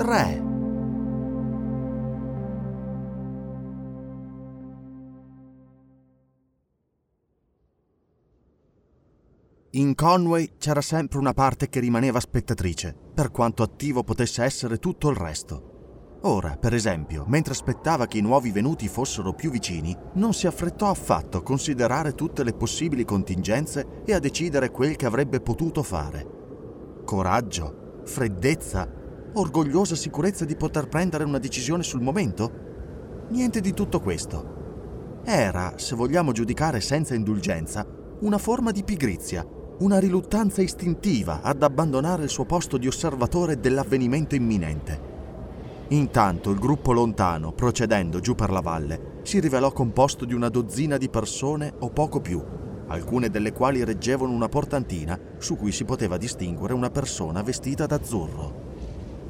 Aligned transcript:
Tre. 0.00 0.42
In 9.72 9.94
Conway 9.94 10.52
c'era 10.56 10.80
sempre 10.80 11.18
una 11.18 11.34
parte 11.34 11.68
che 11.68 11.80
rimaneva 11.80 12.18
spettatrice, 12.18 12.96
per 13.12 13.30
quanto 13.30 13.62
attivo 13.62 14.02
potesse 14.02 14.42
essere 14.42 14.78
tutto 14.78 15.10
il 15.10 15.16
resto. 15.16 16.18
Ora, 16.22 16.56
per 16.56 16.72
esempio, 16.72 17.26
mentre 17.26 17.52
aspettava 17.52 18.06
che 18.06 18.16
i 18.16 18.22
nuovi 18.22 18.50
venuti 18.52 18.88
fossero 18.88 19.34
più 19.34 19.50
vicini, 19.50 19.94
non 20.14 20.32
si 20.32 20.46
affrettò 20.46 20.88
affatto 20.88 21.36
a 21.36 21.42
considerare 21.42 22.14
tutte 22.14 22.42
le 22.42 22.54
possibili 22.54 23.04
contingenze 23.04 24.00
e 24.06 24.14
a 24.14 24.18
decidere 24.18 24.70
quel 24.70 24.96
che 24.96 25.04
avrebbe 25.04 25.42
potuto 25.42 25.82
fare. 25.82 27.02
Coraggio, 27.04 28.00
freddezza, 28.04 28.99
orgogliosa 29.32 29.94
sicurezza 29.94 30.44
di 30.44 30.56
poter 30.56 30.88
prendere 30.88 31.24
una 31.24 31.38
decisione 31.38 31.82
sul 31.82 32.00
momento? 32.00 32.68
Niente 33.28 33.60
di 33.60 33.72
tutto 33.72 34.00
questo. 34.00 35.20
Era, 35.24 35.74
se 35.76 35.94
vogliamo 35.94 36.32
giudicare 36.32 36.80
senza 36.80 37.14
indulgenza, 37.14 37.86
una 38.20 38.38
forma 38.38 38.72
di 38.72 38.82
pigrizia, 38.82 39.46
una 39.78 39.98
riluttanza 39.98 40.62
istintiva 40.62 41.40
ad 41.42 41.62
abbandonare 41.62 42.24
il 42.24 42.28
suo 42.28 42.44
posto 42.44 42.76
di 42.76 42.86
osservatore 42.86 43.60
dell'avvenimento 43.60 44.34
imminente. 44.34 45.08
Intanto 45.88 46.50
il 46.50 46.58
gruppo 46.58 46.92
lontano, 46.92 47.52
procedendo 47.52 48.20
giù 48.20 48.34
per 48.34 48.50
la 48.50 48.60
valle, 48.60 49.20
si 49.22 49.40
rivelò 49.40 49.72
composto 49.72 50.24
di 50.24 50.34
una 50.34 50.48
dozzina 50.48 50.96
di 50.96 51.08
persone 51.08 51.72
o 51.78 51.90
poco 51.90 52.20
più, 52.20 52.42
alcune 52.88 53.30
delle 53.30 53.52
quali 53.52 53.84
reggevano 53.84 54.32
una 54.32 54.48
portantina 54.48 55.18
su 55.38 55.56
cui 55.56 55.72
si 55.72 55.84
poteva 55.84 56.16
distinguere 56.16 56.74
una 56.74 56.90
persona 56.90 57.42
vestita 57.42 57.86
d'azzurro. 57.86 58.69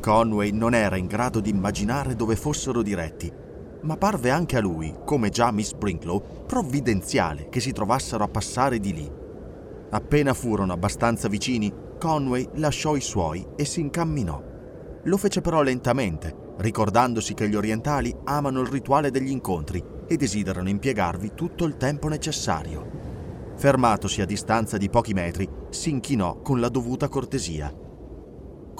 Conway 0.01 0.51
non 0.51 0.75
era 0.75 0.97
in 0.97 1.07
grado 1.07 1.41
di 1.41 1.51
immaginare 1.51 2.17
dove 2.17 2.35
fossero 2.35 2.83
diretti, 2.83 3.31
ma 3.83 3.97
parve 3.97 4.31
anche 4.31 4.57
a 4.57 4.61
lui, 4.61 4.95
come 5.05 5.29
già 5.29 5.51
Miss 5.51 5.73
Brinklow, 5.73 6.45
provvidenziale 6.47 7.49
che 7.49 7.61
si 7.61 7.73
trovassero 7.73 8.25
a 8.25 8.29
passare 8.29 8.79
di 8.79 8.93
lì. 8.93 9.11
Appena 9.91 10.35
furono 10.35 10.73
abbastanza 10.73 11.29
vicini, 11.29 11.73
Conway 11.99 12.49
lasciò 12.55 12.97
i 12.97 13.01
suoi 13.01 13.47
e 13.57 13.65
si 13.65 13.81
incamminò. 13.81 14.43
Lo 15.05 15.17
fece 15.17 15.41
però 15.41 15.63
lentamente, 15.63 16.35
ricordandosi 16.59 17.35
che 17.35 17.49
gli 17.49 17.55
orientali 17.55 18.15
amano 18.25 18.61
il 18.61 18.69
rituale 18.69 19.11
degli 19.11 19.31
incontri 19.31 19.83
e 20.07 20.17
desiderano 20.17 20.69
impiegarvi 20.69 21.33
tutto 21.35 21.65
il 21.65 21.77
tempo 21.77 22.09
necessario. 22.09 22.99
Fermatosi 23.57 24.23
a 24.23 24.27
distanza 24.27 24.77
di 24.77 24.89
pochi 24.89 25.13
metri, 25.13 25.49
si 25.71 25.91
inchinò 25.91 26.41
con 26.41 26.61
la 26.61 26.69
dovuta 26.69 27.09
cortesia. 27.09 27.73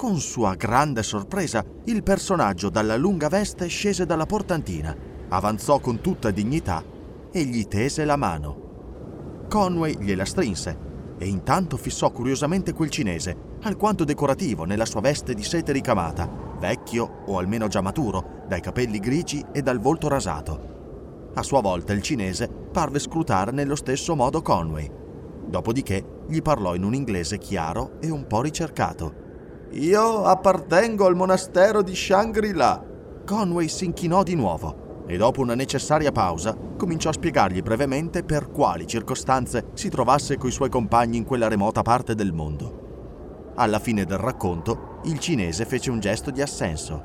Con 0.01 0.19
sua 0.19 0.55
grande 0.55 1.03
sorpresa, 1.03 1.63
il 1.85 2.01
personaggio 2.01 2.71
dalla 2.71 2.97
lunga 2.97 3.27
veste 3.27 3.67
scese 3.67 4.07
dalla 4.07 4.25
portantina, 4.25 4.97
avanzò 5.29 5.77
con 5.77 6.01
tutta 6.01 6.31
dignità 6.31 6.83
e 7.31 7.43
gli 7.43 7.67
tese 7.67 8.03
la 8.03 8.15
mano. 8.15 9.45
Conway 9.47 9.97
gliela 9.99 10.25
strinse 10.25 10.75
e 11.19 11.27
intanto 11.27 11.77
fissò 11.77 12.09
curiosamente 12.09 12.73
quel 12.73 12.89
cinese, 12.89 13.37
alquanto 13.61 14.03
decorativo 14.03 14.63
nella 14.63 14.87
sua 14.87 15.01
veste 15.01 15.35
di 15.35 15.43
sete 15.43 15.71
ricamata, 15.71 16.27
vecchio 16.59 17.21
o 17.27 17.37
almeno 17.37 17.67
già 17.67 17.81
maturo, 17.81 18.41
dai 18.47 18.59
capelli 18.59 18.97
grigi 18.97 19.45
e 19.51 19.61
dal 19.61 19.79
volto 19.79 20.07
rasato. 20.07 21.29
A 21.35 21.43
sua 21.43 21.61
volta 21.61 21.93
il 21.93 22.01
cinese 22.01 22.49
parve 22.49 22.97
scrutare 22.97 23.51
nello 23.51 23.75
stesso 23.75 24.15
modo 24.15 24.41
Conway. 24.41 24.89
Dopodiché 25.45 26.23
gli 26.27 26.41
parlò 26.41 26.73
in 26.73 26.85
un 26.85 26.95
inglese 26.95 27.37
chiaro 27.37 28.01
e 28.01 28.09
un 28.09 28.25
po' 28.25 28.41
ricercato. 28.41 29.29
Io 29.73 30.25
appartengo 30.25 31.05
al 31.05 31.15
monastero 31.15 31.81
di 31.81 31.95
Shangri-La. 31.95 32.83
Conway 33.25 33.69
si 33.69 33.85
inchinò 33.85 34.21
di 34.21 34.35
nuovo 34.35 35.05
e 35.07 35.15
dopo 35.15 35.39
una 35.39 35.55
necessaria 35.55 36.11
pausa 36.11 36.57
cominciò 36.75 37.07
a 37.07 37.13
spiegargli 37.13 37.61
brevemente 37.61 38.23
per 38.23 38.51
quali 38.51 38.85
circostanze 38.85 39.67
si 39.73 39.87
trovasse 39.87 40.37
coi 40.37 40.51
suoi 40.51 40.69
compagni 40.69 41.15
in 41.15 41.23
quella 41.23 41.47
remota 41.47 41.83
parte 41.83 42.15
del 42.15 42.33
mondo. 42.33 43.53
Alla 43.55 43.79
fine 43.79 44.03
del 44.03 44.17
racconto, 44.17 44.99
il 45.03 45.19
cinese 45.19 45.63
fece 45.65 45.89
un 45.89 46.01
gesto 46.01 46.31
di 46.31 46.41
assenso. 46.41 47.03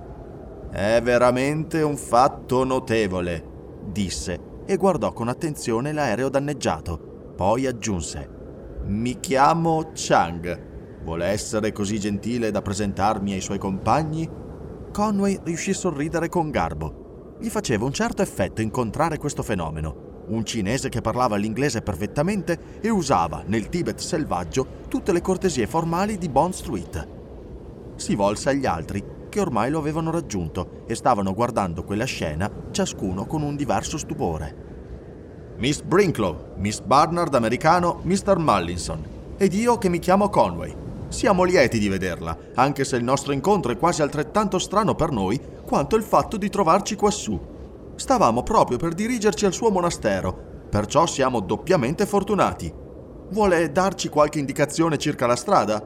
È 0.69 1.01
veramente 1.01 1.83
un 1.83 1.97
fatto 1.97 2.65
notevole, 2.65 3.45
disse 3.85 4.55
e 4.67 4.77
guardò 4.77 5.13
con 5.13 5.29
attenzione 5.29 5.93
l'aereo 5.93 6.29
danneggiato. 6.29 7.33
Poi 7.37 7.67
aggiunse: 7.67 8.29
Mi 8.87 9.21
chiamo 9.21 9.91
Chang. 9.95 10.75
Vuole 11.07 11.25
essere 11.25 11.73
così 11.73 11.99
gentile 11.99 12.51
da 12.51 12.61
presentarmi 12.61 13.33
ai 13.33 13.41
suoi 13.41 13.59
compagni? 13.59 14.29
Conway 14.93 15.41
riuscì 15.43 15.71
a 15.71 15.75
sorridere 15.75 16.29
con 16.29 16.51
garbo 16.51 17.05
gli 17.39 17.49
faceva 17.49 17.85
un 17.85 17.93
certo 17.93 18.23
effetto 18.23 18.63
incontrare 18.63 19.19
questo 19.19 19.43
fenomeno. 19.43 20.25
Un 20.29 20.45
cinese 20.45 20.89
che 20.89 21.03
parlava 21.03 21.37
l'inglese 21.37 21.83
perfettamente 21.83 22.81
e 22.81 22.89
usava, 22.89 23.43
nel 23.47 23.69
Tibet 23.69 23.99
selvaggio, 23.99 24.67
tutte 24.89 25.13
le 25.13 25.21
cortesie 25.21 25.67
formali 25.67 26.19
di 26.19 26.29
Bond 26.29 26.55
Street. 26.55 27.09
Si 27.97 28.15
volse 28.15 28.51
agli 28.51 28.67
altri, 28.67 29.05
che 29.29 29.41
ormai 29.41 29.71
lo 29.71 29.79
avevano 29.79 30.11
raggiunto 30.11 30.83
e 30.87 30.95
stavano 30.95 31.35
guardando 31.35 31.85
quella 31.85 32.05
scena, 32.05 32.51
ciascuno 32.71 33.27
con 33.27 33.43
un 33.43 33.55
diverso 33.55 33.99
stupore. 33.99 34.65
Miss 35.59 35.83
Brinklow, 35.83 36.55
Miss 36.57 36.81
Barnard 36.81 37.35
americano, 37.35 38.01
Mr. 38.03 38.39
Mallinson. 38.39 39.05
Ed 39.37 39.53
io 39.53 39.79
che 39.79 39.89
mi 39.89 39.99
chiamo 39.99 40.29
Conway. 40.29 40.86
Siamo 41.17 41.45
lieti 41.45 41.79
di 41.79 41.89
vederla, 41.89 42.37
anche 42.57 42.85
se 42.85 42.97
il 42.97 43.03
nostro 43.03 43.33
incontro 43.33 43.73
è 43.73 43.79
quasi 43.79 44.03
altrettanto 44.03 44.59
strano 44.59 44.95
per 44.95 45.13
noi 45.13 45.41
quanto 45.65 45.97
il 45.97 46.03
fatto 46.03 46.37
di 46.37 46.51
trovarci 46.51 46.95
quassù. 46.95 47.41
Stavamo 47.95 48.43
proprio 48.43 48.77
per 48.77 48.93
dirigerci 48.93 49.47
al 49.47 49.55
suo 49.55 49.71
monastero, 49.71 50.39
perciò 50.69 51.07
siamo 51.07 51.41
doppiamente 51.41 52.05
fortunati. 52.05 52.71
Vuole 53.31 53.73
darci 53.73 54.11
qualche 54.11 54.41
indicazione 54.41 54.99
circa 54.99 55.27
la 55.27 55.37
strada? 55.37 55.83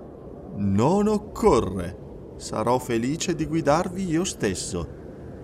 Non 0.56 1.06
occorre. 1.06 2.34
Sarò 2.36 2.80
felice 2.80 3.36
di 3.36 3.46
guidarvi 3.46 4.08
io 4.08 4.24
stesso. 4.24 4.88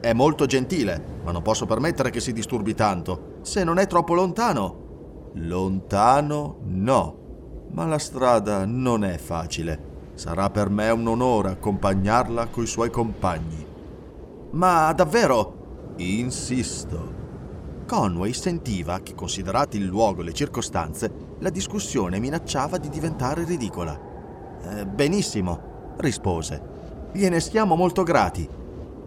È 0.00 0.12
molto 0.12 0.46
gentile, 0.46 1.20
ma 1.22 1.30
non 1.30 1.42
posso 1.42 1.64
permettere 1.64 2.10
che 2.10 2.18
si 2.18 2.32
disturbi 2.32 2.74
tanto. 2.74 3.36
Se 3.42 3.62
non 3.62 3.78
è 3.78 3.86
troppo 3.86 4.14
lontano. 4.14 5.30
Lontano 5.34 6.58
no 6.64 7.25
ma 7.76 7.84
la 7.84 7.98
strada 7.98 8.64
non 8.64 9.04
è 9.04 9.18
facile. 9.18 9.94
Sarà 10.14 10.48
per 10.48 10.70
me 10.70 10.88
un 10.88 11.06
onore 11.06 11.50
accompagnarla 11.50 12.46
coi 12.46 12.66
suoi 12.66 12.90
compagni. 12.90 13.64
Ma 14.52 14.90
davvero? 14.94 15.94
Insisto. 15.96 17.14
Conway 17.86 18.32
sentiva 18.32 19.00
che, 19.00 19.14
considerati 19.14 19.76
il 19.76 19.84
luogo 19.84 20.22
e 20.22 20.24
le 20.24 20.32
circostanze, 20.32 21.12
la 21.40 21.50
discussione 21.50 22.18
minacciava 22.18 22.78
di 22.78 22.88
diventare 22.88 23.44
ridicola. 23.44 24.00
Eh, 24.62 24.86
benissimo, 24.86 25.94
rispose. 25.98 27.10
Gliene 27.12 27.40
siamo 27.40 27.76
molto 27.76 28.04
grati. 28.04 28.48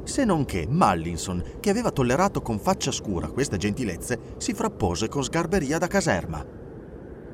Se 0.04 0.24
non 0.24 0.46
che 0.46 0.68
Mallinson, 0.70 1.44
che 1.60 1.72
aveva 1.72 1.90
tollerato 1.90 2.44
con 2.44 2.60
faccia 2.60 2.92
scura 2.92 3.30
queste 3.30 3.58
gentilezze, 3.58 4.36
si 4.38 4.54
frappose 4.54 5.08
con 5.08 5.24
sgarberia 5.24 5.80
da 5.80 5.88
caserma. 5.88 6.59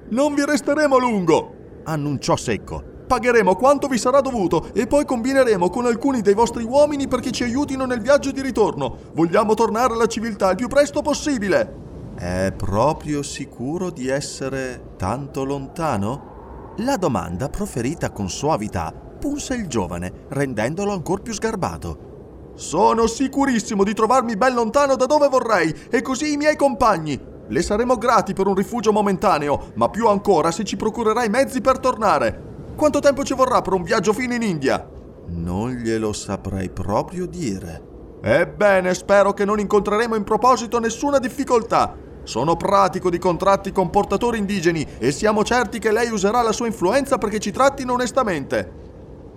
Non 0.08 0.36
vi 0.36 0.46
resteremo 0.46 0.98
a 0.98 1.00
lungo, 1.00 1.56
annunciò 1.84 2.36
secco. 2.36 2.94
Pagheremo 3.08 3.56
quanto 3.56 3.88
vi 3.88 3.98
sarà 3.98 4.22
dovuto 4.22 4.70
e 4.74 4.86
poi 4.86 5.04
combineremo 5.04 5.70
con 5.70 5.88
alcuni 5.88 6.22
dei 6.22 6.36
vostri 6.36 6.64
uomini 6.64 7.08
perché 7.08 7.32
ci 7.32 7.44
aiutino 7.44 7.86
nel 7.86 8.02
viaggio 8.02 8.32
di 8.32 8.42
ritorno. 8.42 8.98
Vogliamo 9.14 9.56
tornare 9.56 9.94
alla 9.94 10.06
civiltà 10.06 10.52
il 10.52 10.58
più 10.58 10.68
presto 10.68 11.02
possibile. 11.02 11.84
È 12.16 12.54
proprio 12.56 13.24
sicuro 13.24 13.90
di 13.90 14.08
essere 14.08 14.94
tanto 14.96 15.44
lontano? 15.44 16.74
La 16.78 16.98
domanda, 16.98 17.50
proferita 17.50 18.12
con 18.12 18.30
soavità, 18.30 18.94
punse 18.94 19.56
il 19.56 19.68
giovane, 19.68 20.26
rendendolo 20.30 20.92
ancor 20.92 21.22
più 21.24 21.34
sgarbato. 21.34 22.54
Sono 22.54 23.08
sicurissimo 23.08 23.84
di 23.84 23.94
trovarmi 23.94 24.38
ben 24.38 24.54
lontano 24.54 24.96
da 24.96 25.08
dove 25.08 25.28
vorrei, 25.30 25.74
e 25.90 26.02
così 26.04 26.34
i 26.34 26.38
miei 26.38 26.56
compagni. 26.56 27.34
Le 27.48 27.62
saremo 27.62 27.98
grati 27.98 28.34
per 28.34 28.48
un 28.48 28.56
rifugio 28.56 28.92
momentaneo, 28.92 29.72
ma 29.76 29.90
più 29.90 30.08
ancora 30.08 30.52
se 30.52 30.64
ci 30.64 30.76
procurerai 30.76 31.30
mezzi 31.30 31.62
per 31.62 31.80
tornare. 31.80 32.54
Quanto 32.76 33.00
tempo 33.00 33.24
ci 33.24 33.36
vorrà 33.36 33.62
per 33.62 33.74
un 33.74 33.84
viaggio 33.84 34.14
fino 34.14 34.34
in 34.34 34.42
India? 34.42 34.90
Non 35.28 35.72
glielo 35.72 36.12
saprei 36.12 36.70
proprio 36.70 37.28
dire. 37.28 37.94
Ebbene, 38.22 38.94
spero 38.96 39.34
che 39.34 39.46
non 39.46 39.60
incontreremo 39.60 40.16
in 40.16 40.24
proposito 40.24 40.80
nessuna 40.80 41.20
difficoltà. 41.20 41.96
Sono 42.24 42.56
pratico 42.56 43.12
di 43.12 43.20
contratti 43.20 43.72
con 43.72 43.92
portatori 43.92 44.40
indigeni 44.40 44.86
e 44.98 45.12
siamo 45.12 45.44
certi 45.44 45.78
che 45.78 45.92
lei 45.92 46.10
userà 46.10 46.42
la 46.42 46.52
sua 46.52 46.66
influenza 46.66 47.20
perché 47.20 47.38
ci 47.38 47.52
trattino 47.52 47.94
onestamente. 47.94 48.84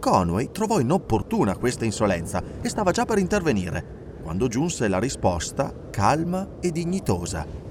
Conway 0.01 0.51
trovò 0.51 0.81
inopportuna 0.81 1.57
questa 1.59 1.85
insolenza 1.85 2.43
e 2.63 2.69
stava 2.71 2.91
già 2.91 3.05
per 3.05 3.19
intervenire, 3.19 4.17
quando 4.23 4.49
giunse 4.49 4.89
la 4.89 4.99
risposta 4.99 5.73
calma 5.91 6.49
e 6.61 6.71
dignitosa. 6.71 7.68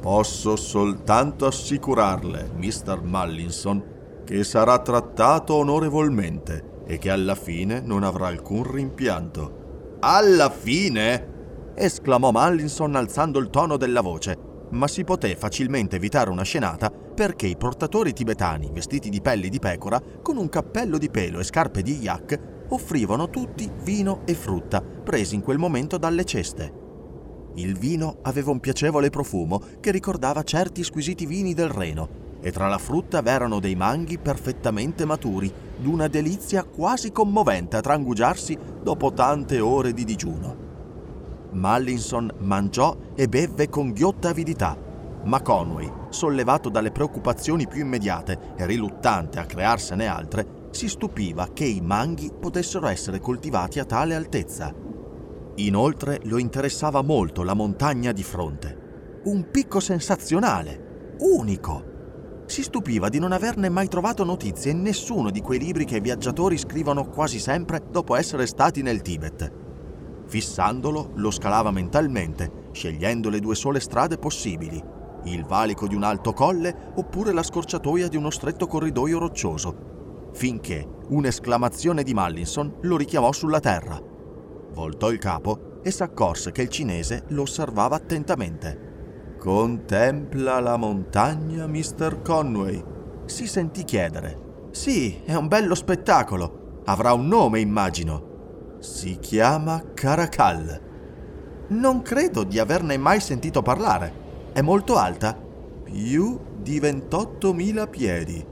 Posso 0.00 0.54
soltanto 0.56 1.46
assicurarle, 1.46 2.52
Mr. 2.56 3.02
Mallinson, 3.02 3.96
che 4.24 4.44
sarà 4.44 4.78
trattato 4.78 5.54
onorevolmente 5.54 6.82
e 6.86 6.98
che 6.98 7.10
alla 7.10 7.34
fine 7.34 7.80
non 7.80 8.04
avrà 8.04 8.28
alcun 8.28 8.70
rimpianto. 8.70 9.96
Alla 10.00 10.50
fine? 10.50 11.36
esclamò 11.74 12.30
Mallinson 12.30 12.94
alzando 12.94 13.38
il 13.38 13.50
tono 13.50 13.76
della 13.76 14.00
voce, 14.00 14.36
ma 14.70 14.86
si 14.86 15.02
poté 15.04 15.34
facilmente 15.34 15.96
evitare 15.96 16.30
una 16.30 16.42
scenata 16.42 16.90
perché 16.90 17.46
i 17.46 17.56
portatori 17.56 18.12
tibetani, 18.12 18.70
vestiti 18.72 19.08
di 19.10 19.20
pelli 19.20 19.48
di 19.48 19.58
pecora, 19.58 20.00
con 20.22 20.36
un 20.36 20.48
cappello 20.48 20.98
di 20.98 21.10
pelo 21.10 21.40
e 21.40 21.44
scarpe 21.44 21.82
di 21.82 21.98
yak, 21.98 22.66
offrivano 22.68 23.28
tutti 23.28 23.68
vino 23.82 24.20
e 24.24 24.34
frutta, 24.34 24.80
presi 24.80 25.34
in 25.34 25.42
quel 25.42 25.58
momento 25.58 25.98
dalle 25.98 26.24
ceste. 26.24 26.86
Il 27.58 27.76
vino 27.76 28.18
aveva 28.22 28.52
un 28.52 28.60
piacevole 28.60 29.10
profumo 29.10 29.60
che 29.80 29.90
ricordava 29.90 30.44
certi 30.44 30.84
squisiti 30.84 31.26
vini 31.26 31.54
del 31.54 31.68
Reno 31.68 32.26
e 32.40 32.52
tra 32.52 32.68
la 32.68 32.78
frutta 32.78 33.20
v'erano 33.20 33.58
dei 33.58 33.74
manghi 33.74 34.16
perfettamente 34.16 35.04
maturi, 35.04 35.52
d'una 35.76 36.06
delizia 36.06 36.62
quasi 36.62 37.10
commovente 37.10 37.76
a 37.76 37.80
trangugiarsi 37.80 38.56
dopo 38.80 39.12
tante 39.12 39.58
ore 39.58 39.92
di 39.92 40.04
digiuno. 40.04 40.66
Mallinson 41.50 42.32
mangiò 42.38 42.96
e 43.16 43.26
bevve 43.26 43.68
con 43.68 43.90
ghiotta 43.90 44.28
avidità, 44.28 44.78
ma 45.24 45.42
Conway, 45.42 45.90
sollevato 46.10 46.68
dalle 46.68 46.92
preoccupazioni 46.92 47.66
più 47.66 47.80
immediate 47.80 48.54
e 48.56 48.66
riluttante 48.66 49.40
a 49.40 49.46
crearsene 49.46 50.06
altre, 50.06 50.46
si 50.70 50.88
stupiva 50.88 51.48
che 51.52 51.64
i 51.64 51.80
manghi 51.80 52.30
potessero 52.38 52.86
essere 52.86 53.18
coltivati 53.18 53.80
a 53.80 53.84
tale 53.84 54.14
altezza. 54.14 54.86
Inoltre 55.58 56.20
lo 56.24 56.38
interessava 56.38 57.02
molto 57.02 57.42
la 57.42 57.54
montagna 57.54 58.12
di 58.12 58.22
fronte. 58.22 59.20
Un 59.24 59.50
picco 59.50 59.80
sensazionale, 59.80 61.16
unico, 61.18 61.96
si 62.46 62.62
stupiva 62.62 63.08
di 63.08 63.18
non 63.18 63.32
averne 63.32 63.68
mai 63.68 63.88
trovato 63.88 64.22
notizie 64.22 64.70
in 64.70 64.82
nessuno 64.82 65.30
di 65.30 65.40
quei 65.40 65.58
libri 65.58 65.84
che 65.84 65.96
i 65.96 66.00
viaggiatori 66.00 66.56
scrivono 66.56 67.08
quasi 67.08 67.40
sempre 67.40 67.82
dopo 67.90 68.14
essere 68.14 68.46
stati 68.46 68.82
nel 68.82 69.02
Tibet. 69.02 69.52
Fissandolo, 70.26 71.10
lo 71.16 71.30
scalava 71.32 71.72
mentalmente, 71.72 72.68
scegliendo 72.70 73.28
le 73.28 73.40
due 73.40 73.56
sole 73.56 73.80
strade 73.80 74.16
possibili, 74.16 74.80
il 75.24 75.44
valico 75.44 75.88
di 75.88 75.96
un 75.96 76.04
alto 76.04 76.32
colle 76.32 76.92
oppure 76.94 77.32
la 77.32 77.42
scorciatoia 77.42 78.06
di 78.06 78.16
uno 78.16 78.30
stretto 78.30 78.68
corridoio 78.68 79.18
roccioso, 79.18 80.30
finché 80.32 80.86
un'esclamazione 81.08 82.04
di 82.04 82.14
Mallinson 82.14 82.76
lo 82.82 82.96
richiamò 82.96 83.32
sulla 83.32 83.58
terra. 83.58 84.16
Voltò 84.72 85.10
il 85.10 85.18
capo 85.18 85.80
e 85.82 85.90
s'accorse 85.90 86.52
che 86.52 86.62
il 86.62 86.68
cinese 86.68 87.24
lo 87.28 87.42
osservava 87.42 87.96
attentamente. 87.96 89.36
Contempla 89.38 90.60
la 90.60 90.76
montagna, 90.76 91.66
Mr. 91.66 92.22
Conway? 92.22 92.84
Si 93.26 93.46
sentì 93.46 93.84
chiedere. 93.84 94.46
Sì, 94.70 95.22
è 95.24 95.34
un 95.34 95.48
bello 95.48 95.74
spettacolo. 95.74 96.80
Avrà 96.84 97.12
un 97.12 97.26
nome, 97.26 97.60
immagino. 97.60 98.76
Si 98.80 99.18
chiama 99.18 99.82
Caracal. 99.94 100.86
Non 101.68 102.02
credo 102.02 102.44
di 102.44 102.58
averne 102.58 102.96
mai 102.96 103.20
sentito 103.20 103.62
parlare. 103.62 104.50
È 104.52 104.60
molto 104.60 104.96
alta? 104.96 105.36
Più 105.84 106.38
di 106.60 106.80
28.000 106.80 107.88
piedi. 107.88 108.46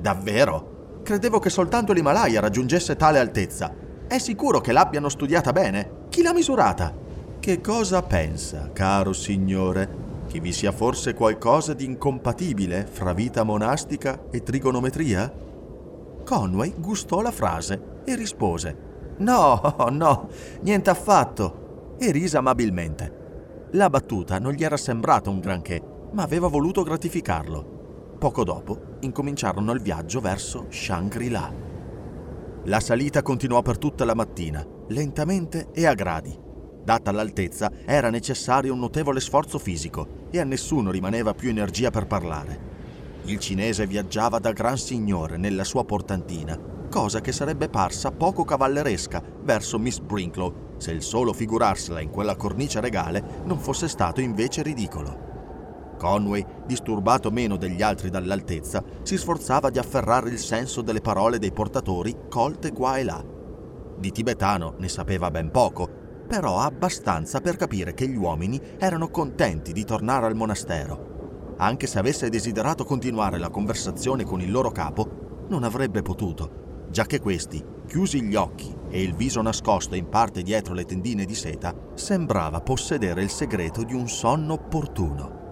Davvero? 0.00 1.00
Credevo 1.02 1.38
che 1.38 1.50
soltanto 1.50 1.92
l'Himalaya 1.92 2.40
raggiungesse 2.40 2.96
tale 2.96 3.18
altezza. 3.18 3.83
È 4.06 4.18
sicuro 4.18 4.60
che 4.60 4.72
l'abbiano 4.72 5.08
studiata 5.08 5.52
bene? 5.52 6.06
Chi 6.10 6.22
l'ha 6.22 6.34
misurata? 6.34 6.92
Che 7.40 7.60
cosa 7.60 8.02
pensa, 8.02 8.70
caro 8.72 9.12
signore, 9.12 10.02
che 10.28 10.40
vi 10.40 10.52
sia 10.52 10.72
forse 10.72 11.14
qualcosa 11.14 11.72
di 11.72 11.86
incompatibile 11.86 12.86
fra 12.86 13.12
vita 13.14 13.44
monastica 13.44 14.26
e 14.30 14.42
trigonometria? 14.42 15.32
Conway 16.22 16.74
gustò 16.76 17.22
la 17.22 17.30
frase 17.30 18.02
e 18.04 18.14
rispose 18.14 18.92
No, 19.18 19.74
no, 19.90 20.28
niente 20.60 20.90
affatto, 20.90 21.96
e 21.98 22.10
rise 22.10 22.36
amabilmente. 22.36 23.22
La 23.72 23.88
battuta 23.88 24.38
non 24.38 24.52
gli 24.52 24.64
era 24.64 24.76
sembrata 24.76 25.30
un 25.30 25.40
granché, 25.40 25.82
ma 26.12 26.22
aveva 26.22 26.48
voluto 26.48 26.82
gratificarlo. 26.82 28.16
Poco 28.18 28.44
dopo 28.44 28.96
incominciarono 29.00 29.72
il 29.72 29.80
viaggio 29.80 30.20
verso 30.20 30.66
Shangri-La. 30.68 31.63
La 32.66 32.80
salita 32.80 33.20
continuò 33.20 33.60
per 33.60 33.76
tutta 33.76 34.06
la 34.06 34.14
mattina, 34.14 34.66
lentamente 34.88 35.68
e 35.74 35.86
a 35.86 35.92
gradi. 35.92 36.34
Data 36.82 37.12
l'altezza, 37.12 37.70
era 37.84 38.08
necessario 38.08 38.72
un 38.72 38.78
notevole 38.78 39.20
sforzo 39.20 39.58
fisico 39.58 40.28
e 40.30 40.40
a 40.40 40.44
nessuno 40.44 40.90
rimaneva 40.90 41.34
più 41.34 41.50
energia 41.50 41.90
per 41.90 42.06
parlare. 42.06 42.72
Il 43.24 43.38
cinese 43.38 43.86
viaggiava 43.86 44.38
da 44.38 44.52
gran 44.52 44.78
signore 44.78 45.36
nella 45.36 45.64
sua 45.64 45.84
portantina, 45.84 46.58
cosa 46.88 47.20
che 47.20 47.32
sarebbe 47.32 47.68
parsa 47.68 48.12
poco 48.12 48.44
cavalleresca 48.44 49.22
verso 49.42 49.78
Miss 49.78 49.98
Brinklow 49.98 50.76
se 50.78 50.90
il 50.90 51.02
solo 51.02 51.34
figurarsela 51.34 52.00
in 52.00 52.08
quella 52.08 52.34
cornice 52.34 52.80
regale 52.80 53.42
non 53.44 53.58
fosse 53.58 53.88
stato 53.88 54.22
invece 54.22 54.62
ridicolo. 54.62 55.33
Conway, 55.96 56.44
disturbato 56.66 57.30
meno 57.30 57.56
degli 57.56 57.82
altri 57.82 58.10
dall'altezza, 58.10 58.82
si 59.02 59.16
sforzava 59.16 59.70
di 59.70 59.78
afferrare 59.78 60.30
il 60.30 60.38
senso 60.38 60.82
delle 60.82 61.00
parole 61.00 61.38
dei 61.38 61.52
portatori 61.52 62.16
colte 62.28 62.72
qua 62.72 62.98
e 62.98 63.04
là. 63.04 63.24
Di 63.96 64.10
tibetano 64.10 64.74
ne 64.78 64.88
sapeva 64.88 65.30
ben 65.30 65.50
poco, 65.50 65.88
però 66.26 66.58
abbastanza 66.58 67.40
per 67.40 67.56
capire 67.56 67.94
che 67.94 68.08
gli 68.08 68.16
uomini 68.16 68.60
erano 68.78 69.08
contenti 69.08 69.72
di 69.72 69.84
tornare 69.84 70.26
al 70.26 70.34
monastero. 70.34 71.54
Anche 71.58 71.86
se 71.86 71.98
avesse 71.98 72.28
desiderato 72.28 72.84
continuare 72.84 73.38
la 73.38 73.50
conversazione 73.50 74.24
con 74.24 74.40
il 74.40 74.50
loro 74.50 74.70
capo, 74.70 75.46
non 75.48 75.62
avrebbe 75.62 76.02
potuto, 76.02 76.86
già 76.90 77.04
che 77.04 77.20
questi, 77.20 77.62
chiusi 77.86 78.22
gli 78.22 78.34
occhi 78.34 78.74
e 78.88 79.02
il 79.02 79.14
viso 79.14 79.42
nascosto 79.42 79.94
in 79.94 80.08
parte 80.08 80.42
dietro 80.42 80.74
le 80.74 80.84
tendine 80.84 81.24
di 81.24 81.34
seta, 81.34 81.74
sembrava 81.94 82.60
possedere 82.60 83.22
il 83.22 83.30
segreto 83.30 83.82
di 83.82 83.94
un 83.94 84.08
sonno 84.08 84.54
opportuno. 84.54 85.43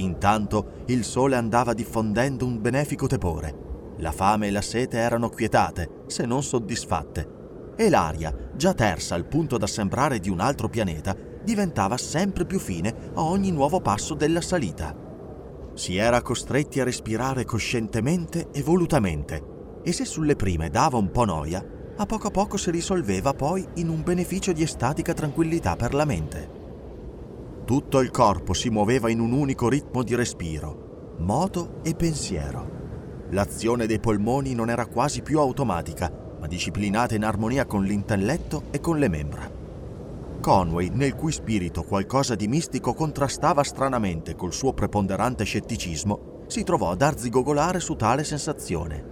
Intanto 0.00 0.82
il 0.86 1.04
sole 1.04 1.36
andava 1.36 1.74
diffondendo 1.74 2.46
un 2.46 2.60
benefico 2.60 3.06
tepore. 3.06 3.68
La 3.98 4.12
fame 4.12 4.48
e 4.48 4.50
la 4.50 4.62
sete 4.62 4.96
erano 4.96 5.28
quietate, 5.28 6.04
se 6.06 6.24
non 6.24 6.42
soddisfatte, 6.42 7.74
e 7.76 7.90
l'aria, 7.90 8.34
già 8.54 8.72
tersa 8.72 9.14
al 9.14 9.26
punto 9.26 9.58
da 9.58 9.66
sembrare 9.66 10.18
di 10.18 10.30
un 10.30 10.40
altro 10.40 10.68
pianeta, 10.68 11.14
diventava 11.42 11.96
sempre 11.98 12.46
più 12.46 12.58
fine 12.58 12.94
a 13.14 13.22
ogni 13.22 13.50
nuovo 13.50 13.80
passo 13.80 14.14
della 14.14 14.40
salita. 14.40 14.94
Si 15.74 15.96
era 15.96 16.22
costretti 16.22 16.80
a 16.80 16.84
respirare 16.84 17.44
coscientemente 17.44 18.48
e 18.52 18.62
volutamente, 18.62 19.80
e 19.82 19.92
se 19.92 20.04
sulle 20.04 20.36
prime 20.36 20.70
dava 20.70 20.96
un 20.96 21.10
po' 21.10 21.24
noia, 21.24 21.64
a 21.96 22.06
poco 22.06 22.28
a 22.28 22.30
poco 22.30 22.56
si 22.56 22.70
risolveva 22.70 23.34
poi 23.34 23.66
in 23.74 23.88
un 23.88 24.02
beneficio 24.02 24.52
di 24.52 24.62
estatica 24.62 25.12
tranquillità 25.12 25.76
per 25.76 25.92
la 25.92 26.06
mente. 26.06 26.59
Tutto 27.70 28.00
il 28.00 28.10
corpo 28.10 28.52
si 28.52 28.68
muoveva 28.68 29.10
in 29.10 29.20
un 29.20 29.30
unico 29.30 29.68
ritmo 29.68 30.02
di 30.02 30.16
respiro, 30.16 31.14
moto 31.18 31.78
e 31.84 31.94
pensiero. 31.94 33.28
L'azione 33.30 33.86
dei 33.86 34.00
polmoni 34.00 34.54
non 34.54 34.70
era 34.70 34.86
quasi 34.86 35.22
più 35.22 35.38
automatica, 35.38 36.10
ma 36.40 36.48
disciplinata 36.48 37.14
in 37.14 37.22
armonia 37.22 37.66
con 37.66 37.84
l'intelletto 37.84 38.64
e 38.72 38.80
con 38.80 38.98
le 38.98 39.08
membra. 39.08 39.48
Conway, 40.40 40.88
nel 40.92 41.14
cui 41.14 41.30
spirito 41.30 41.84
qualcosa 41.84 42.34
di 42.34 42.48
mistico 42.48 42.92
contrastava 42.92 43.62
stranamente 43.62 44.34
col 44.34 44.52
suo 44.52 44.72
preponderante 44.72 45.44
scetticismo, 45.44 46.42
si 46.48 46.64
trovò 46.64 46.90
ad 46.90 47.02
arzigogolare 47.02 47.78
su 47.78 47.94
tale 47.94 48.24
sensazione. 48.24 49.04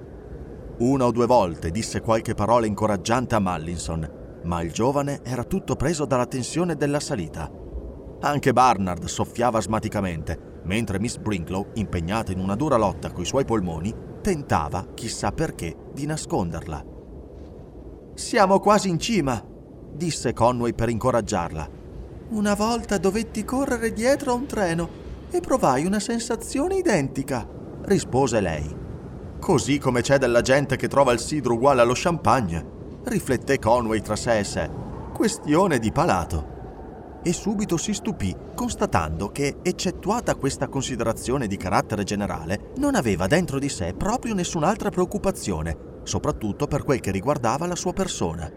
Una 0.78 1.04
o 1.04 1.12
due 1.12 1.26
volte 1.26 1.70
disse 1.70 2.00
qualche 2.00 2.34
parola 2.34 2.66
incoraggiante 2.66 3.36
a 3.36 3.38
Mallinson, 3.38 4.40
ma 4.42 4.60
il 4.62 4.72
giovane 4.72 5.20
era 5.22 5.44
tutto 5.44 5.76
preso 5.76 6.06
dalla 6.06 6.26
tensione 6.26 6.74
della 6.74 6.98
salita. 6.98 7.66
Anche 8.20 8.52
Barnard 8.52 9.04
soffiava 9.04 9.58
asmaticamente, 9.58 10.60
mentre 10.64 10.98
Miss 10.98 11.18
Brinklow, 11.18 11.68
impegnata 11.74 12.32
in 12.32 12.40
una 12.40 12.56
dura 12.56 12.76
lotta 12.76 13.12
coi 13.12 13.24
suoi 13.24 13.44
polmoni, 13.44 13.94
tentava, 14.20 14.88
chissà 14.94 15.30
perché, 15.30 15.74
di 15.92 16.04
nasconderla. 16.04 16.84
Siamo 18.14 18.58
quasi 18.58 18.88
in 18.88 18.98
cima, 18.98 19.40
disse 19.92 20.32
Conway 20.32 20.74
per 20.74 20.88
incoraggiarla. 20.88 21.68
Una 22.30 22.54
volta 22.54 22.98
dovetti 22.98 23.44
correre 23.44 23.92
dietro 23.92 24.32
a 24.32 24.34
un 24.34 24.46
treno 24.46 24.88
e 25.30 25.40
provai 25.40 25.86
una 25.86 26.00
sensazione 26.00 26.76
identica, 26.76 27.48
rispose 27.82 28.40
lei. 28.40 28.76
Così 29.38 29.78
come 29.78 30.00
c'è 30.00 30.18
della 30.18 30.40
gente 30.40 30.74
che 30.74 30.88
trova 30.88 31.12
il 31.12 31.20
sidro 31.20 31.54
uguale 31.54 31.80
allo 31.80 31.94
champagne, 31.94 33.00
rifletté 33.04 33.60
Conway 33.60 34.00
tra 34.00 34.16
sé 34.16 34.40
e 34.40 34.44
sé. 34.44 34.68
Questione 35.14 35.78
di 35.78 35.92
palato. 35.92 36.56
E 37.28 37.34
subito 37.34 37.76
si 37.76 37.92
stupì, 37.92 38.34
constatando 38.54 39.28
che, 39.28 39.56
eccettuata 39.60 40.34
questa 40.36 40.66
considerazione 40.66 41.46
di 41.46 41.58
carattere 41.58 42.02
generale, 42.02 42.72
non 42.76 42.94
aveva 42.94 43.26
dentro 43.26 43.58
di 43.58 43.68
sé 43.68 43.92
proprio 43.92 44.32
nessun'altra 44.32 44.88
preoccupazione, 44.88 45.76
soprattutto 46.04 46.66
per 46.66 46.84
quel 46.84 47.00
che 47.00 47.10
riguardava 47.10 47.66
la 47.66 47.76
sua 47.76 47.92
persona. 47.92 48.50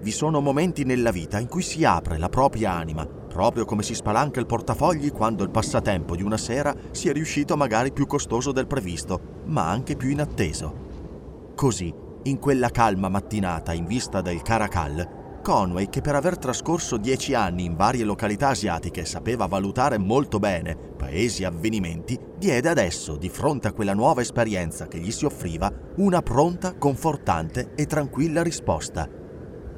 Vi 0.00 0.10
sono 0.10 0.40
momenti 0.40 0.84
nella 0.84 1.10
vita 1.10 1.38
in 1.38 1.46
cui 1.46 1.60
si 1.60 1.84
apre 1.84 2.16
la 2.16 2.30
propria 2.30 2.72
anima, 2.72 3.04
proprio 3.04 3.66
come 3.66 3.82
si 3.82 3.94
spalanca 3.94 4.40
il 4.40 4.46
portafogli 4.46 5.12
quando 5.12 5.42
il 5.44 5.50
passatempo 5.50 6.16
di 6.16 6.22
una 6.22 6.38
sera 6.38 6.74
si 6.90 7.10
è 7.10 7.12
riuscito 7.12 7.54
magari 7.58 7.92
più 7.92 8.06
costoso 8.06 8.52
del 8.52 8.66
previsto, 8.66 9.42
ma 9.44 9.68
anche 9.68 9.94
più 9.94 10.08
inatteso. 10.08 11.52
Così, 11.54 11.92
in 12.22 12.38
quella 12.38 12.70
calma 12.70 13.10
mattinata 13.10 13.74
in 13.74 13.84
vista 13.84 14.22
del 14.22 14.40
Caracal, 14.40 15.20
Conway, 15.42 15.90
che 15.90 16.00
per 16.00 16.14
aver 16.14 16.38
trascorso 16.38 16.96
dieci 16.96 17.34
anni 17.34 17.64
in 17.64 17.74
varie 17.74 18.04
località 18.04 18.48
asiatiche 18.48 19.04
sapeva 19.04 19.46
valutare 19.46 19.98
molto 19.98 20.38
bene 20.38 20.90
paesi 20.96 21.42
e 21.42 21.46
avvenimenti, 21.46 22.18
diede 22.38 22.68
adesso, 22.68 23.16
di 23.16 23.28
fronte 23.28 23.68
a 23.68 23.72
quella 23.72 23.92
nuova 23.92 24.20
esperienza 24.20 24.86
che 24.86 24.98
gli 24.98 25.10
si 25.10 25.24
offriva, 25.24 25.70
una 25.96 26.22
pronta, 26.22 26.74
confortante 26.76 27.72
e 27.74 27.86
tranquilla 27.86 28.42
risposta. 28.42 29.06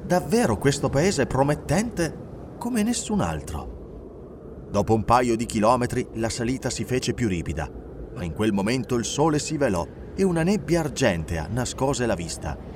Davvero 0.04 0.59
questo 0.59 0.90
paese 0.90 1.23
è 1.23 1.26
promettente 1.26 2.54
come 2.59 2.83
nessun 2.83 3.21
altro. 3.21 4.66
Dopo 4.71 4.94
un 4.94 5.04
paio 5.04 5.35
di 5.35 5.47
chilometri 5.47 6.06
la 6.14 6.28
salita 6.28 6.68
si 6.68 6.85
fece 6.85 7.14
più 7.14 7.26
ripida, 7.26 7.71
ma 8.14 8.23
in 8.23 8.35
quel 8.35 8.52
momento 8.52 8.97
il 8.97 9.04
sole 9.04 9.38
si 9.38 9.56
velò 9.56 9.87
e 10.14 10.23
una 10.23 10.42
nebbia 10.42 10.80
argentea 10.80 11.49
nascose 11.50 12.06
la 12.06 12.14
vista. 12.14 12.74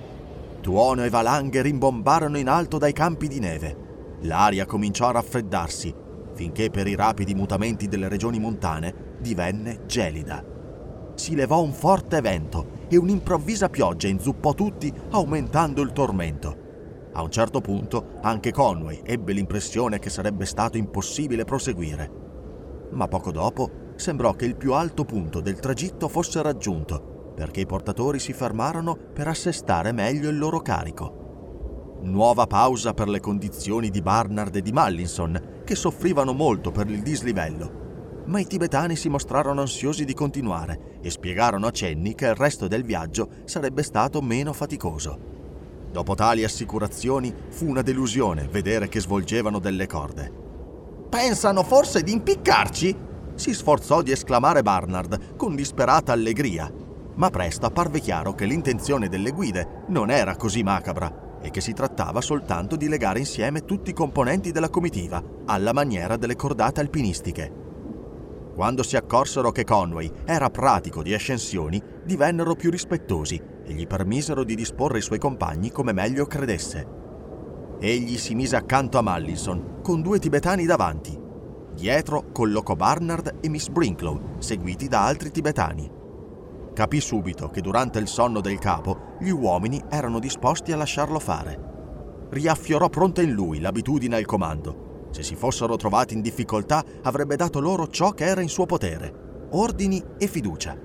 Tuono 0.68 1.02
e 1.02 1.08
valanghe 1.08 1.62
rimbombarono 1.62 2.36
in 2.36 2.46
alto 2.46 2.76
dai 2.76 2.92
campi 2.92 3.26
di 3.26 3.38
neve. 3.38 4.18
L'aria 4.24 4.66
cominciò 4.66 5.06
a 5.06 5.12
raffreddarsi, 5.12 5.94
finché 6.34 6.68
per 6.68 6.86
i 6.86 6.94
rapidi 6.94 7.34
mutamenti 7.34 7.88
delle 7.88 8.06
regioni 8.06 8.38
montane 8.38 9.16
divenne 9.18 9.86
gelida. 9.86 10.44
Si 11.14 11.34
levò 11.34 11.62
un 11.62 11.72
forte 11.72 12.20
vento 12.20 12.84
e 12.86 12.98
un'improvvisa 12.98 13.70
pioggia 13.70 14.08
inzuppò 14.08 14.52
tutti, 14.52 14.92
aumentando 15.12 15.80
il 15.80 15.92
tormento. 15.92 16.56
A 17.14 17.22
un 17.22 17.30
certo 17.30 17.62
punto 17.62 18.18
anche 18.20 18.52
Conway 18.52 19.00
ebbe 19.04 19.32
l'impressione 19.32 19.98
che 19.98 20.10
sarebbe 20.10 20.44
stato 20.44 20.76
impossibile 20.76 21.44
proseguire. 21.44 22.10
Ma 22.90 23.08
poco 23.08 23.32
dopo 23.32 23.70
sembrò 23.96 24.34
che 24.34 24.44
il 24.44 24.56
più 24.56 24.74
alto 24.74 25.06
punto 25.06 25.40
del 25.40 25.60
tragitto 25.60 26.08
fosse 26.08 26.42
raggiunto 26.42 27.16
perché 27.38 27.60
i 27.60 27.66
portatori 27.66 28.18
si 28.18 28.32
fermarono 28.32 28.96
per 28.96 29.28
assestare 29.28 29.92
meglio 29.92 30.28
il 30.28 30.36
loro 30.36 30.58
carico. 30.58 32.00
Nuova 32.02 32.48
pausa 32.48 32.94
per 32.94 33.06
le 33.08 33.20
condizioni 33.20 33.90
di 33.90 34.02
Barnard 34.02 34.56
e 34.56 34.60
di 34.60 34.72
Mallinson, 34.72 35.60
che 35.64 35.76
soffrivano 35.76 36.32
molto 36.32 36.72
per 36.72 36.90
il 36.90 37.00
dislivello. 37.00 38.22
Ma 38.26 38.40
i 38.40 38.46
tibetani 38.48 38.96
si 38.96 39.08
mostrarono 39.08 39.60
ansiosi 39.60 40.04
di 40.04 40.14
continuare 40.14 40.98
e 41.00 41.10
spiegarono 41.10 41.68
a 41.68 41.70
cenni 41.70 42.16
che 42.16 42.26
il 42.26 42.34
resto 42.34 42.66
del 42.66 42.82
viaggio 42.82 43.28
sarebbe 43.44 43.84
stato 43.84 44.20
meno 44.20 44.52
faticoso. 44.52 45.16
Dopo 45.92 46.16
tali 46.16 46.42
assicurazioni 46.42 47.32
fu 47.50 47.68
una 47.68 47.82
delusione 47.82 48.48
vedere 48.50 48.88
che 48.88 48.98
svolgevano 48.98 49.60
delle 49.60 49.86
corde. 49.86 50.32
Pensano 51.08 51.62
forse 51.62 52.02
di 52.02 52.10
impiccarci? 52.10 53.06
si 53.36 53.54
sforzò 53.54 54.02
di 54.02 54.10
esclamare 54.10 54.62
Barnard 54.62 55.36
con 55.36 55.54
disperata 55.54 56.10
allegria 56.10 56.77
ma 57.18 57.30
presto 57.30 57.66
apparve 57.66 58.00
chiaro 58.00 58.32
che 58.32 58.44
l'intenzione 58.44 59.08
delle 59.08 59.32
guide 59.32 59.84
non 59.88 60.10
era 60.10 60.36
così 60.36 60.62
macabra 60.62 61.36
e 61.40 61.50
che 61.50 61.60
si 61.60 61.72
trattava 61.72 62.20
soltanto 62.20 62.76
di 62.76 62.88
legare 62.88 63.18
insieme 63.18 63.64
tutti 63.64 63.90
i 63.90 63.94
componenti 63.94 64.50
della 64.50 64.70
comitiva, 64.70 65.22
alla 65.46 65.72
maniera 65.72 66.16
delle 66.16 66.36
cordate 66.36 66.80
alpinistiche. 66.80 67.66
Quando 68.54 68.82
si 68.82 68.96
accorsero 68.96 69.52
che 69.52 69.64
Conway 69.64 70.10
era 70.24 70.50
pratico 70.50 71.02
di 71.02 71.14
ascensioni, 71.14 71.80
divennero 72.04 72.54
più 72.54 72.70
rispettosi 72.70 73.40
e 73.64 73.72
gli 73.72 73.86
permisero 73.86 74.42
di 74.42 74.56
disporre 74.56 74.98
i 74.98 75.02
suoi 75.02 75.18
compagni 75.18 75.70
come 75.70 75.92
meglio 75.92 76.26
credesse. 76.26 76.96
Egli 77.80 78.16
si 78.16 78.34
mise 78.34 78.56
accanto 78.56 78.98
a 78.98 79.02
Mallinson, 79.02 79.80
con 79.82 80.02
due 80.02 80.18
tibetani 80.18 80.66
davanti. 80.66 81.16
Dietro 81.72 82.30
collocò 82.32 82.74
Barnard 82.74 83.36
e 83.40 83.48
Miss 83.48 83.68
Brinklow, 83.68 84.38
seguiti 84.38 84.88
da 84.88 85.04
altri 85.04 85.30
tibetani 85.30 85.96
capì 86.78 87.00
subito 87.00 87.48
che 87.48 87.60
durante 87.60 87.98
il 87.98 88.06
sonno 88.06 88.40
del 88.40 88.60
capo 88.60 89.16
gli 89.18 89.30
uomini 89.30 89.82
erano 89.90 90.20
disposti 90.20 90.70
a 90.70 90.76
lasciarlo 90.76 91.18
fare. 91.18 92.26
Riaffiorò 92.30 92.88
pronta 92.88 93.20
in 93.20 93.32
lui 93.32 93.58
l'abitudine 93.58 94.14
al 94.14 94.24
comando. 94.24 95.08
Se 95.10 95.24
si 95.24 95.34
fossero 95.34 95.74
trovati 95.74 96.14
in 96.14 96.20
difficoltà 96.20 96.84
avrebbe 97.02 97.34
dato 97.34 97.58
loro 97.58 97.88
ciò 97.88 98.12
che 98.12 98.26
era 98.26 98.42
in 98.42 98.48
suo 98.48 98.64
potere, 98.64 99.48
ordini 99.50 100.00
e 100.18 100.28
fiducia. 100.28 100.78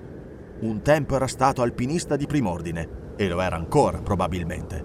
Un 0.62 0.82
tempo 0.82 1.14
era 1.14 1.28
stato 1.28 1.62
alpinista 1.62 2.16
di 2.16 2.26
prim'ordine 2.26 3.14
e 3.14 3.28
lo 3.28 3.40
era 3.40 3.54
ancora 3.54 4.02
probabilmente. 4.02 4.84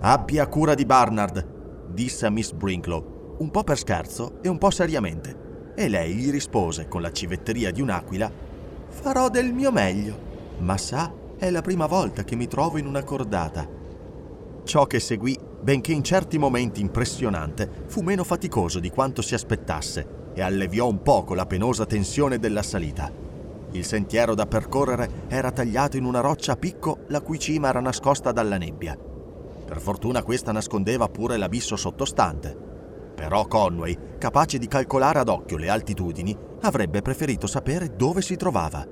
Abbia 0.00 0.46
cura 0.46 0.72
di 0.72 0.86
Barnard, 0.86 1.90
disse 1.90 2.24
a 2.24 2.30
Miss 2.30 2.52
Brinklow, 2.52 3.36
un 3.40 3.50
po' 3.50 3.62
per 3.62 3.76
scherzo 3.76 4.38
e 4.40 4.48
un 4.48 4.56
po' 4.56 4.70
seriamente, 4.70 5.74
e 5.76 5.86
lei 5.90 6.14
gli 6.14 6.30
rispose 6.30 6.88
con 6.88 7.02
la 7.02 7.12
civetteria 7.12 7.70
di 7.70 7.82
un'aquila 7.82 8.45
Farò 9.00 9.28
del 9.28 9.52
mio 9.52 9.70
meglio, 9.70 10.18
ma 10.58 10.76
sa, 10.76 11.12
è 11.36 11.48
la 11.50 11.62
prima 11.62 11.86
volta 11.86 12.24
che 12.24 12.34
mi 12.34 12.48
trovo 12.48 12.76
in 12.78 12.86
una 12.86 13.04
cordata. 13.04 13.68
Ciò 14.64 14.86
che 14.86 14.98
seguì, 14.98 15.38
benché 15.60 15.92
in 15.92 16.02
certi 16.02 16.38
momenti 16.38 16.80
impressionante, 16.80 17.70
fu 17.86 18.00
meno 18.00 18.24
faticoso 18.24 18.80
di 18.80 18.90
quanto 18.90 19.22
si 19.22 19.34
aspettasse 19.34 20.32
e 20.34 20.42
alleviò 20.42 20.88
un 20.88 21.02
poco 21.02 21.34
la 21.34 21.46
penosa 21.46 21.86
tensione 21.86 22.40
della 22.40 22.62
salita. 22.62 23.12
Il 23.72 23.84
sentiero 23.84 24.34
da 24.34 24.46
percorrere 24.46 25.26
era 25.28 25.52
tagliato 25.52 25.96
in 25.96 26.04
una 26.04 26.20
roccia 26.20 26.52
a 26.52 26.56
picco 26.56 27.00
la 27.08 27.20
cui 27.20 27.38
cima 27.38 27.68
era 27.68 27.80
nascosta 27.80 28.32
dalla 28.32 28.56
nebbia. 28.56 28.98
Per 29.66 29.80
fortuna 29.80 30.24
questa 30.24 30.50
nascondeva 30.50 31.08
pure 31.08 31.36
l'abisso 31.36 31.76
sottostante. 31.76 32.56
Però 33.14 33.46
Conway, 33.46 33.96
capace 34.18 34.58
di 34.58 34.66
calcolare 34.66 35.20
ad 35.20 35.28
occhio 35.28 35.58
le 35.58 35.68
altitudini, 35.68 36.36
avrebbe 36.62 37.02
preferito 37.02 37.46
sapere 37.46 37.94
dove 37.96 38.22
si 38.22 38.36
trovava. 38.36 38.86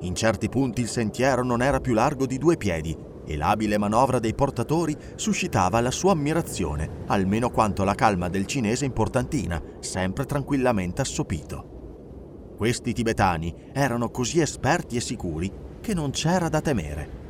In 0.00 0.14
certi 0.14 0.48
punti 0.48 0.80
il 0.80 0.88
sentiero 0.88 1.44
non 1.44 1.62
era 1.62 1.80
più 1.80 1.94
largo 1.94 2.26
di 2.26 2.38
due 2.38 2.56
piedi 2.56 2.96
e 3.24 3.36
l'abile 3.36 3.78
manovra 3.78 4.18
dei 4.18 4.34
portatori 4.34 4.96
suscitava 5.14 5.80
la 5.80 5.92
sua 5.92 6.12
ammirazione, 6.12 7.04
almeno 7.06 7.50
quanto 7.50 7.84
la 7.84 7.94
calma 7.94 8.28
del 8.28 8.46
cinese 8.46 8.84
in 8.84 8.92
portantina, 8.92 9.62
sempre 9.78 10.24
tranquillamente 10.26 11.00
assopito. 11.00 12.54
Questi 12.56 12.92
tibetani 12.92 13.54
erano 13.72 14.10
così 14.10 14.40
esperti 14.40 14.96
e 14.96 15.00
sicuri 15.00 15.50
che 15.80 15.94
non 15.94 16.10
c'era 16.10 16.48
da 16.48 16.60
temere. 16.60 17.20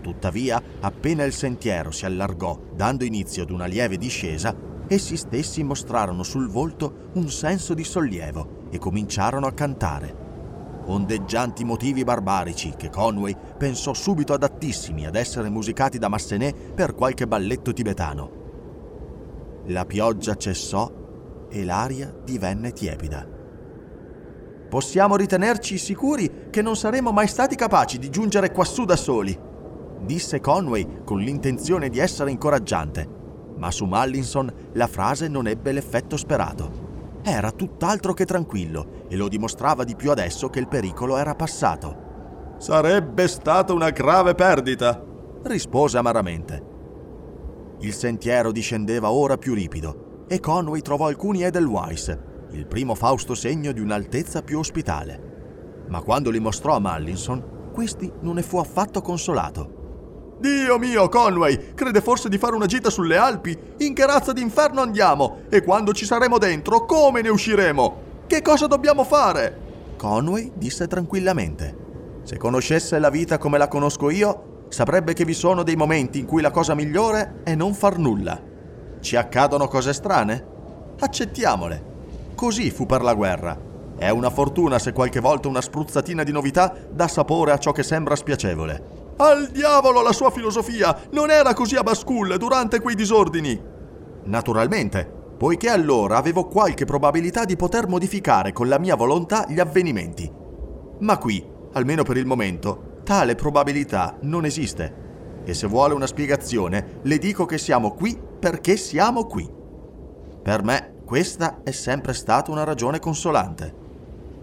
Tuttavia, 0.00 0.60
appena 0.80 1.24
il 1.24 1.32
sentiero 1.32 1.90
si 1.90 2.06
allargò, 2.06 2.58
dando 2.74 3.04
inizio 3.04 3.42
ad 3.42 3.50
una 3.50 3.66
lieve 3.66 3.96
discesa, 3.96 4.54
essi 4.88 5.16
stessi 5.16 5.62
mostrarono 5.64 6.22
sul 6.22 6.48
volto 6.48 7.10
un 7.14 7.28
senso 7.28 7.74
di 7.74 7.82
sollievo 7.82 8.55
e 8.76 8.78
cominciarono 8.78 9.46
a 9.46 9.52
cantare. 9.52 10.24
Ondeggianti 10.86 11.64
motivi 11.64 12.04
barbarici 12.04 12.74
che 12.76 12.90
Conway 12.90 13.34
pensò 13.58 13.92
subito 13.92 14.32
adattissimi 14.32 15.04
ad 15.04 15.16
essere 15.16 15.48
musicati 15.48 15.98
da 15.98 16.08
Massenet 16.08 16.72
per 16.72 16.94
qualche 16.94 17.26
balletto 17.26 17.72
tibetano. 17.72 18.30
La 19.66 19.84
pioggia 19.84 20.36
cessò 20.36 20.90
e 21.48 21.64
l'aria 21.64 22.14
divenne 22.24 22.72
tiepida. 22.72 23.26
Possiamo 24.68 25.16
ritenerci 25.16 25.78
sicuri 25.78 26.48
che 26.50 26.62
non 26.62 26.76
saremo 26.76 27.10
mai 27.10 27.26
stati 27.26 27.56
capaci 27.56 27.98
di 27.98 28.10
giungere 28.10 28.52
quassù 28.52 28.84
da 28.84 28.96
soli, 28.96 29.36
disse 30.00 30.40
Conway 30.40 31.02
con 31.04 31.18
l'intenzione 31.18 31.88
di 31.88 31.98
essere 31.98 32.30
incoraggiante 32.30 33.16
ma 33.56 33.70
su 33.70 33.84
Mallinson 33.84 34.52
la 34.72 34.86
frase 34.86 35.28
non 35.28 35.46
ebbe 35.46 35.72
l'effetto 35.72 36.16
sperato. 36.16 36.85
Era 37.28 37.50
tutt'altro 37.50 38.12
che 38.12 38.24
tranquillo 38.24 39.04
e 39.08 39.16
lo 39.16 39.26
dimostrava 39.26 39.82
di 39.82 39.96
più 39.96 40.12
adesso 40.12 40.48
che 40.48 40.60
il 40.60 40.68
pericolo 40.68 41.16
era 41.16 41.34
passato. 41.34 42.54
Sarebbe 42.58 43.26
stata 43.26 43.72
una 43.72 43.90
grave 43.90 44.36
perdita, 44.36 45.04
rispose 45.42 45.98
amaramente. 45.98 46.62
Il 47.80 47.92
sentiero 47.94 48.52
discendeva 48.52 49.10
ora 49.10 49.38
più 49.38 49.54
ripido 49.54 50.24
e 50.28 50.38
Conway 50.38 50.82
trovò 50.82 51.08
alcuni 51.08 51.42
Edelweiss, 51.42 52.16
il 52.52 52.68
primo 52.68 52.94
fausto 52.94 53.34
segno 53.34 53.72
di 53.72 53.80
un'altezza 53.80 54.42
più 54.42 54.60
ospitale. 54.60 55.84
Ma 55.88 56.02
quando 56.02 56.30
li 56.30 56.38
mostrò 56.38 56.76
a 56.76 56.78
Mallinson, 56.78 57.70
questi 57.72 58.08
non 58.20 58.36
ne 58.36 58.42
fu 58.42 58.58
affatto 58.58 59.00
consolato. 59.00 59.85
Dio 60.38 60.78
mio, 60.78 61.08
Conway, 61.08 61.72
crede 61.74 62.02
forse 62.02 62.28
di 62.28 62.36
fare 62.36 62.54
una 62.54 62.66
gita 62.66 62.90
sulle 62.90 63.16
Alpi? 63.16 63.58
In 63.78 63.94
che 63.94 64.04
razza 64.04 64.34
d'inferno 64.34 64.82
andiamo? 64.82 65.38
E 65.48 65.62
quando 65.62 65.94
ci 65.94 66.04
saremo 66.04 66.36
dentro, 66.36 66.84
come 66.84 67.22
ne 67.22 67.30
usciremo? 67.30 68.02
Che 68.26 68.42
cosa 68.42 68.66
dobbiamo 68.66 69.04
fare? 69.04 69.64
Conway 69.96 70.52
disse 70.54 70.86
tranquillamente. 70.86 71.84
Se 72.24 72.36
conoscesse 72.36 72.98
la 72.98 73.08
vita 73.08 73.38
come 73.38 73.56
la 73.56 73.68
conosco 73.68 74.10
io, 74.10 74.64
saprebbe 74.68 75.14
che 75.14 75.24
vi 75.24 75.32
sono 75.32 75.62
dei 75.62 75.76
momenti 75.76 76.18
in 76.18 76.26
cui 76.26 76.42
la 76.42 76.50
cosa 76.50 76.74
migliore 76.74 77.40
è 77.42 77.54
non 77.54 77.72
far 77.72 77.96
nulla. 77.96 78.38
Ci 79.00 79.16
accadono 79.16 79.68
cose 79.68 79.94
strane? 79.94 80.44
Accettiamole. 80.98 81.94
Così 82.34 82.70
fu 82.70 82.84
per 82.84 83.00
la 83.00 83.14
guerra. 83.14 83.58
È 83.96 84.10
una 84.10 84.28
fortuna 84.28 84.78
se 84.78 84.92
qualche 84.92 85.20
volta 85.20 85.48
una 85.48 85.62
spruzzatina 85.62 86.22
di 86.24 86.32
novità 86.32 86.74
dà 86.90 87.08
sapore 87.08 87.52
a 87.52 87.58
ciò 87.58 87.72
che 87.72 87.82
sembra 87.82 88.14
spiacevole. 88.16 89.05
Al 89.18 89.48
diavolo 89.48 90.02
la 90.02 90.12
sua 90.12 90.30
filosofia! 90.30 90.94
Non 91.12 91.30
era 91.30 91.54
così 91.54 91.74
a 91.74 91.82
Bascul 91.82 92.36
durante 92.36 92.80
quei 92.80 92.94
disordini! 92.94 93.58
Naturalmente, 94.24 95.10
poiché 95.38 95.70
allora 95.70 96.18
avevo 96.18 96.46
qualche 96.46 96.84
probabilità 96.84 97.46
di 97.46 97.56
poter 97.56 97.88
modificare 97.88 98.52
con 98.52 98.68
la 98.68 98.78
mia 98.78 98.94
volontà 98.94 99.46
gli 99.48 99.58
avvenimenti. 99.58 100.30
Ma 100.98 101.16
qui, 101.16 101.42
almeno 101.72 102.02
per 102.02 102.18
il 102.18 102.26
momento, 102.26 103.00
tale 103.04 103.34
probabilità 103.36 104.18
non 104.20 104.44
esiste. 104.44 105.04
E 105.44 105.54
se 105.54 105.66
vuole 105.66 105.94
una 105.94 106.06
spiegazione, 106.06 106.98
le 107.02 107.16
dico 107.16 107.46
che 107.46 107.56
siamo 107.56 107.92
qui 107.92 108.18
perché 108.38 108.76
siamo 108.76 109.24
qui. 109.24 109.48
Per 110.42 110.62
me 110.62 110.94
questa 111.06 111.60
è 111.62 111.70
sempre 111.70 112.12
stata 112.12 112.50
una 112.50 112.64
ragione 112.64 112.98
consolante. 112.98 113.85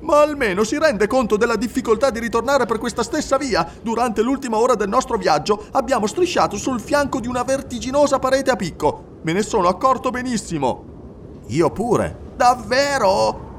Ma 0.04 0.20
almeno 0.22 0.66
si 0.66 0.78
rende 0.78 1.08
conto 1.08 1.38
della 1.38 1.56
difficoltà 1.56 2.10
di 2.10 2.20
ritornare 2.20 2.66
per 2.66 2.78
questa 2.78 3.04
stessa 3.04 3.38
via. 3.38 3.66
Durante 3.82 4.22
l'ultima 4.22 4.58
ora 4.58 4.76
del 4.76 4.90
nostro 4.90 5.18
viaggio 5.18 5.68
abbiamo 5.72 6.08
strisciato 6.08 6.58
sul 6.58 6.82
fianco 6.82 7.22
di 7.22 7.28
una 7.28 7.44
vertiginosa 7.44 8.20
parete 8.20 8.52
a 8.52 8.58
picco. 8.58 9.20
Me 9.22 9.32
ne 9.32 9.42
sono 9.42 9.70
accorto 9.70 10.10
benissimo. 10.10 11.42
Io 11.48 11.70
pure. 11.72 12.18
Davvero? 12.36 13.52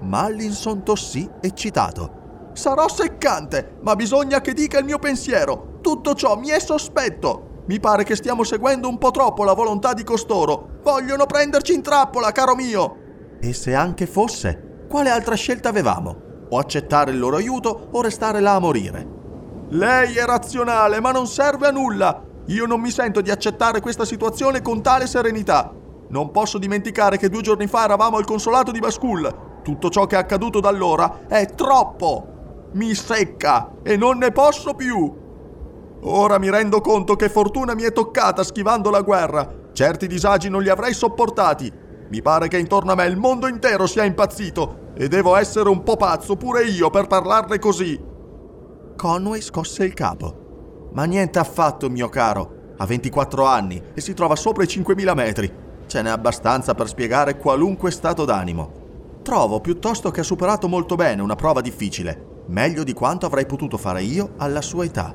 Mallinson 0.00 0.84
tossì 0.84 1.28
eccitato. 1.40 2.50
Sarò 2.52 2.88
seccante, 2.88 3.78
ma 3.80 3.96
bisogna 3.96 4.40
che 4.40 4.52
dica 4.52 4.78
il 4.78 4.84
mio 4.84 5.00
pensiero. 5.00 5.78
Tutto 5.80 6.14
ciò 6.14 6.36
mi 6.36 6.48
è 6.48 6.60
sospetto. 6.60 7.62
Mi 7.66 7.80
pare 7.80 8.04
che 8.04 8.14
stiamo 8.14 8.44
seguendo 8.44 8.88
un 8.88 8.98
po' 8.98 9.10
troppo 9.10 9.42
la 9.42 9.52
volontà 9.52 9.94
di 9.94 10.04
costoro. 10.04 10.78
Vogliono 10.82 11.26
prenderci 11.26 11.74
in 11.74 11.82
trappola, 11.82 12.30
caro 12.30 12.54
mio. 12.54 12.96
E 13.40 13.52
se 13.52 13.74
anche 13.74 14.06
fosse, 14.06 14.67
quale 14.88 15.10
altra 15.10 15.34
scelta 15.34 15.68
avevamo? 15.68 16.46
O 16.48 16.58
accettare 16.58 17.12
il 17.12 17.18
loro 17.18 17.36
aiuto 17.36 17.88
o 17.92 18.00
restare 18.00 18.40
là 18.40 18.54
a 18.54 18.58
morire? 18.58 19.06
Lei 19.68 20.16
è 20.16 20.24
razionale, 20.24 21.00
ma 21.00 21.12
non 21.12 21.26
serve 21.26 21.68
a 21.68 21.70
nulla. 21.70 22.22
Io 22.46 22.66
non 22.66 22.80
mi 22.80 22.90
sento 22.90 23.20
di 23.20 23.30
accettare 23.30 23.80
questa 23.80 24.04
situazione 24.04 24.62
con 24.62 24.82
tale 24.82 25.06
serenità. 25.06 25.72
Non 26.08 26.30
posso 26.30 26.56
dimenticare 26.56 27.18
che 27.18 27.28
due 27.28 27.42
giorni 27.42 27.66
fa 27.66 27.84
eravamo 27.84 28.16
al 28.16 28.24
consolato 28.24 28.72
di 28.72 28.80
Bascul. 28.80 29.60
Tutto 29.62 29.90
ciò 29.90 30.06
che 30.06 30.16
è 30.16 30.18
accaduto 30.18 30.58
da 30.58 30.70
allora 30.70 31.26
è 31.28 31.44
troppo 31.54 32.36
mi 32.72 32.94
secca 32.94 33.76
e 33.82 33.96
non 33.96 34.18
ne 34.18 34.30
posso 34.30 34.74
più. 34.74 35.26
Ora 36.02 36.38
mi 36.38 36.50
rendo 36.50 36.80
conto 36.80 37.16
che 37.16 37.28
fortuna 37.28 37.74
mi 37.74 37.82
è 37.82 37.92
toccata 37.92 38.42
schivando 38.42 38.90
la 38.90 39.00
guerra. 39.00 39.46
Certi 39.72 40.06
disagi 40.06 40.48
non 40.48 40.62
li 40.62 40.68
avrei 40.68 40.92
sopportati. 40.92 41.72
Mi 42.10 42.22
pare 42.22 42.48
che 42.48 42.58
intorno 42.58 42.92
a 42.92 42.94
me 42.94 43.06
il 43.06 43.16
mondo 43.16 43.46
intero 43.46 43.86
sia 43.86 44.04
impazzito 44.04 44.92
e 44.94 45.08
devo 45.08 45.36
essere 45.36 45.68
un 45.68 45.82
po' 45.82 45.96
pazzo 45.96 46.36
pure 46.36 46.64
io 46.64 46.90
per 46.90 47.06
parlarne 47.06 47.58
così. 47.58 48.00
Conway 48.96 49.40
scosse 49.40 49.84
il 49.84 49.94
capo. 49.94 50.88
Ma 50.92 51.04
niente 51.04 51.38
affatto, 51.38 51.90
mio 51.90 52.08
caro. 52.08 52.74
Ha 52.78 52.86
24 52.86 53.44
anni 53.44 53.82
e 53.94 54.00
si 54.00 54.14
trova 54.14 54.36
sopra 54.36 54.62
i 54.62 54.66
5.000 54.66 55.14
metri. 55.14 55.52
Ce 55.86 56.02
n'è 56.02 56.10
abbastanza 56.10 56.74
per 56.74 56.88
spiegare 56.88 57.36
qualunque 57.36 57.90
stato 57.90 58.24
d'animo. 58.24 59.20
Trovo 59.22 59.60
piuttosto 59.60 60.10
che 60.10 60.20
ha 60.20 60.24
superato 60.24 60.68
molto 60.68 60.94
bene 60.94 61.22
una 61.22 61.36
prova 61.36 61.60
difficile 61.60 62.36
meglio 62.48 62.82
di 62.82 62.92
quanto 62.92 63.26
avrei 63.26 63.46
potuto 63.46 63.76
fare 63.76 64.02
io 64.02 64.34
alla 64.36 64.62
sua 64.62 64.84
età. 64.84 65.14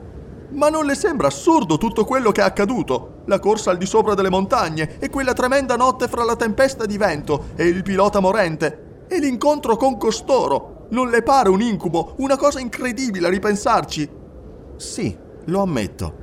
Ma 0.54 0.70
non 0.70 0.86
le 0.86 0.96
sembra 0.96 1.28
assurdo 1.28 1.78
tutto 1.78 2.06
quello 2.06 2.32
che 2.32 2.42
è 2.42 2.44
accaduto? 2.44 3.22
La 3.26 3.40
corsa 3.40 3.72
al 3.72 3.78
di 3.78 3.86
sopra 3.86 4.14
delle 4.14 4.30
montagne 4.30 4.98
e 5.00 5.10
quella 5.10 5.34
tremenda 5.34 5.76
notte 5.76 6.08
fra 6.08 6.24
la 6.24 6.36
tempesta 6.36 6.86
di 6.86 6.98
vento 6.98 7.46
e 7.56 7.66
il 7.66 7.84
pilota 7.84 8.20
morente 8.20 9.06
e 9.08 9.20
l'incontro 9.20 9.76
con 9.78 9.98
costoro. 9.98 10.88
Non 10.90 11.10
le 11.10 11.24
pare 11.24 11.50
un 11.50 11.62
incubo, 11.62 12.14
una 12.18 12.38
cosa 12.38 12.60
incredibile 12.60 13.28
a 13.28 13.32
ripensarci? 13.32 14.10
Sì, 14.76 15.18
lo 15.46 15.62
ammetto. 15.62 16.22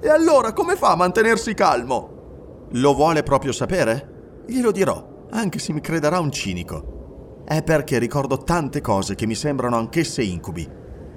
E 0.00 0.08
allora 0.08 0.52
come 0.52 0.76
fa 0.76 0.92
a 0.92 0.96
mantenersi 0.96 1.54
calmo? 1.54 2.66
Lo 2.70 2.94
vuole 2.94 3.22
proprio 3.22 3.52
sapere? 3.52 4.44
Glielo 4.46 4.70
dirò, 4.70 5.26
anche 5.30 5.58
se 5.58 5.72
mi 5.72 5.80
crederà 5.80 6.18
un 6.18 6.30
cinico 6.30 6.94
è 7.46 7.62
perché 7.62 8.00
ricordo 8.00 8.38
tante 8.38 8.80
cose 8.80 9.14
che 9.14 9.24
mi 9.24 9.36
sembrano 9.36 9.76
anch'esse 9.76 10.20
incubi. 10.20 10.68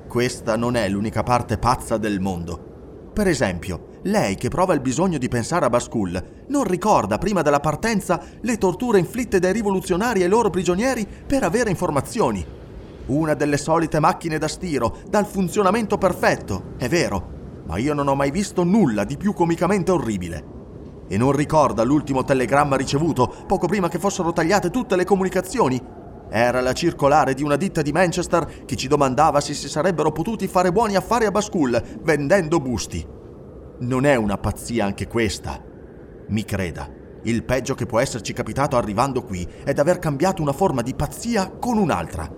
Questa 0.09 0.55
non 0.55 0.75
è 0.75 0.89
l'unica 0.89 1.21
parte 1.21 1.59
pazza 1.59 1.97
del 1.97 2.19
mondo. 2.19 3.11
Per 3.13 3.27
esempio, 3.27 3.99
lei 4.05 4.33
che 4.37 4.49
prova 4.49 4.73
il 4.73 4.79
bisogno 4.79 5.19
di 5.19 5.27
pensare 5.27 5.65
a 5.65 5.69
Bascul 5.69 6.45
non 6.47 6.63
ricorda 6.63 7.19
prima 7.19 7.43
della 7.43 7.59
partenza 7.59 8.19
le 8.41 8.57
torture 8.57 8.97
inflitte 8.97 9.37
dai 9.37 9.53
rivoluzionari 9.53 10.23
ai 10.23 10.27
loro 10.27 10.49
prigionieri 10.49 11.07
per 11.27 11.43
avere 11.43 11.69
informazioni. 11.69 12.43
Una 13.05 13.35
delle 13.35 13.57
solite 13.57 13.99
macchine 13.99 14.39
da 14.39 14.47
stiro, 14.47 14.97
dal 15.07 15.27
funzionamento 15.27 15.99
perfetto, 15.99 16.73
è 16.77 16.89
vero, 16.89 17.61
ma 17.67 17.77
io 17.77 17.93
non 17.93 18.07
ho 18.07 18.15
mai 18.15 18.31
visto 18.31 18.63
nulla 18.63 19.03
di 19.03 19.15
più 19.15 19.33
comicamente 19.33 19.91
orribile. 19.91 20.43
E 21.07 21.17
non 21.17 21.33
ricorda 21.33 21.83
l'ultimo 21.83 22.23
telegramma 22.23 22.75
ricevuto 22.75 23.31
poco 23.45 23.67
prima 23.67 23.89
che 23.89 23.99
fossero 23.99 24.33
tagliate 24.33 24.71
tutte 24.71 24.95
le 24.95 25.05
comunicazioni 25.05 25.79
era 26.29 26.61
la 26.61 26.73
circolare 26.73 27.33
di 27.33 27.43
una 27.43 27.55
ditta 27.55 27.81
di 27.81 27.91
Manchester 27.91 28.65
che 28.65 28.75
ci 28.75 28.87
domandava 28.87 29.41
se 29.41 29.53
si 29.53 29.67
sarebbero 29.67 30.11
potuti 30.11 30.47
fare 30.47 30.71
buoni 30.71 30.95
affari 30.95 31.25
a 31.25 31.31
Bascul 31.31 31.81
vendendo 32.01 32.59
busti. 32.59 33.05
Non 33.79 34.05
è 34.05 34.15
una 34.15 34.37
pazzia 34.37 34.85
anche 34.85 35.07
questa. 35.07 35.61
Mi 36.27 36.45
creda, 36.45 36.87
il 37.23 37.43
peggio 37.43 37.73
che 37.73 37.85
può 37.85 37.99
esserci 37.99 38.33
capitato 38.33 38.77
arrivando 38.77 39.23
qui 39.23 39.47
è 39.63 39.73
d'aver 39.73 39.97
cambiato 39.97 40.41
una 40.41 40.53
forma 40.53 40.81
di 40.81 40.93
pazzia 40.93 41.49
con 41.49 41.77
un'altra. 41.77 42.31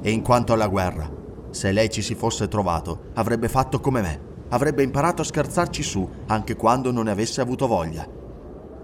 E 0.00 0.10
in 0.10 0.22
quanto 0.22 0.52
alla 0.52 0.68
guerra, 0.68 1.10
se 1.50 1.70
lei 1.70 1.90
ci 1.90 2.00
si 2.00 2.14
fosse 2.14 2.48
trovato, 2.48 3.10
avrebbe 3.14 3.48
fatto 3.48 3.80
come 3.80 4.00
me. 4.00 4.30
Avrebbe 4.48 4.82
imparato 4.82 5.22
a 5.22 5.24
scherzarci 5.24 5.82
su 5.82 6.08
anche 6.26 6.56
quando 6.56 6.90
non 6.90 7.04
ne 7.04 7.10
avesse 7.10 7.40
avuto 7.40 7.66
voglia 7.66 8.20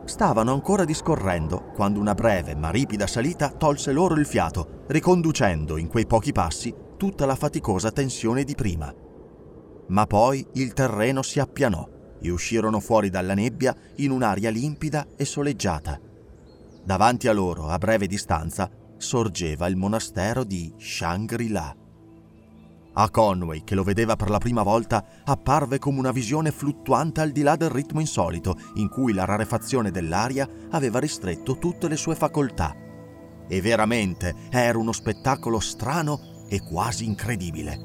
stavano 0.09 0.53
ancora 0.53 0.85
discorrendo 0.85 1.73
quando 1.75 2.01
una 2.01 2.15
breve 2.15 2.57
ma 2.57 2.71
ripida 2.71 3.07
salita 3.07 3.51
tolse 3.51 3.93
loro 3.93 4.15
il 4.15 4.27
fiato, 4.27 4.85
riconducendo 4.89 5.77
in 5.77 5.87
quei 5.87 6.07
pochi 6.07 6.33
passi 6.33 6.75
tutta 6.97 7.27
la 7.27 7.37
faticosa 7.37 7.93
tensione 7.93 8.43
di 8.43 8.55
prima. 8.55 8.93
Ma 9.89 10.07
poi 10.07 10.47
il 10.55 10.73
terreno 10.73 11.23
si 11.23 11.39
appianò 11.39 11.89
e 12.21 12.31
uscirono 12.31 12.81
fuori 12.81 13.11
dalla 13.11 13.35
nebbia 13.35 13.75
in 13.97 14.11
un'aria 14.11 14.51
limpida 14.51 15.07
e 15.17 15.25
soleggiata. 15.25 16.01
Davanti 16.83 17.29
a 17.29 17.33
loro, 17.33 17.69
a 17.69 17.79
breve 17.79 18.07
distanza, 18.07 18.71
sorgeva 18.97 19.67
il 19.67 19.77
monastero 19.77 20.43
di 20.43 20.73
Shangri-La. 20.77 21.77
A 23.01 23.11
Conway, 23.11 23.63
che 23.63 23.77
lo 23.77 23.85
vedeva 23.85 24.17
per 24.17 24.29
la 24.29 24.39
prima 24.39 24.65
volta, 24.65 25.05
apparve 25.25 25.79
come 25.79 26.01
una 26.01 26.11
visione 26.11 26.51
fluttuante 26.51 27.21
al 27.21 27.31
di 27.31 27.43
là 27.43 27.55
del 27.55 27.71
ritmo 27.71 28.01
insolito, 28.01 28.59
in 28.75 28.89
cui 28.89 29.13
la 29.13 29.25
rarefazione 29.25 29.93
dell'aria 29.93 30.49
aveva 30.71 30.99
ristretto 30.99 31.59
tutte 31.59 31.87
le 31.87 31.95
sue 31.95 32.17
facoltà. 32.17 32.75
E 33.47 33.61
veramente 33.61 34.35
era 34.51 34.79
uno 34.79 34.91
spettacolo 34.91 35.61
strano 35.61 36.45
e 36.49 36.61
quasi 36.61 37.05
incredibile. 37.05 37.79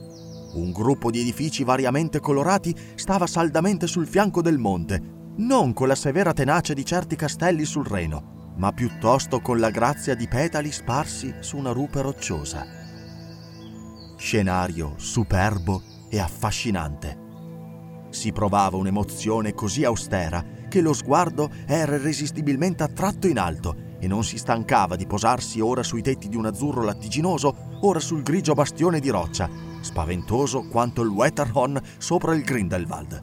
Un 0.56 0.72
gruppo 0.72 1.12
di 1.12 1.20
edifici 1.20 1.64
variamente 1.64 2.20
colorati 2.20 2.76
stava 2.96 3.28
saldamente 3.28 3.86
sul 3.86 4.08
fianco 4.08 4.42
del 4.42 4.58
monte, 4.58 5.00
non 5.38 5.74
con 5.74 5.90
la 5.90 5.96
severa 5.96 6.34
tenacia 6.34 6.74
di 6.74 6.84
certi 6.84 7.16
castelli 7.16 7.66
sul 7.66 7.86
Reno, 7.86 8.54
ma 8.58 8.72
piuttosto 8.72 9.42
con 9.42 9.60
la 9.60 9.70
grazia 9.70 10.16
di 10.16 10.28
petali 10.28 10.72
sparsi 10.72 11.36
su 11.40 11.58
una 11.58 11.72
rupe 11.72 12.02
rocciosa 12.02 12.82
scenario 14.24 14.94
superbo 14.96 15.84
e 16.08 16.18
affascinante. 16.18 17.20
Si 18.10 18.32
provava 18.32 18.78
un'emozione 18.78 19.54
così 19.54 19.84
austera 19.84 20.42
che 20.70 20.80
lo 20.80 20.94
sguardo 20.94 21.52
era 21.68 21.96
irresistibilmente 21.96 22.84
attratto 22.84 23.28
in 23.28 23.38
alto 23.38 23.76
e 24.00 24.08
non 24.08 24.24
si 24.24 24.38
stancava 24.38 24.96
di 24.96 25.06
posarsi 25.06 25.60
ora 25.60 25.84
sui 25.84 26.02
tetti 26.02 26.30
di 26.30 26.38
un 26.38 26.46
azzurro 26.46 26.84
lattiginoso, 26.84 27.78
ora 27.82 28.00
sul 28.00 28.24
grigio 28.24 28.54
bastione 28.54 29.02
di 29.02 29.10
roccia, 29.10 29.50
spaventoso 29.82 30.70
quanto 30.70 31.02
il 31.02 31.10
Wetterhorn 31.10 31.82
sopra 31.98 32.34
il 32.34 32.44
Grindelwald. 32.44 33.22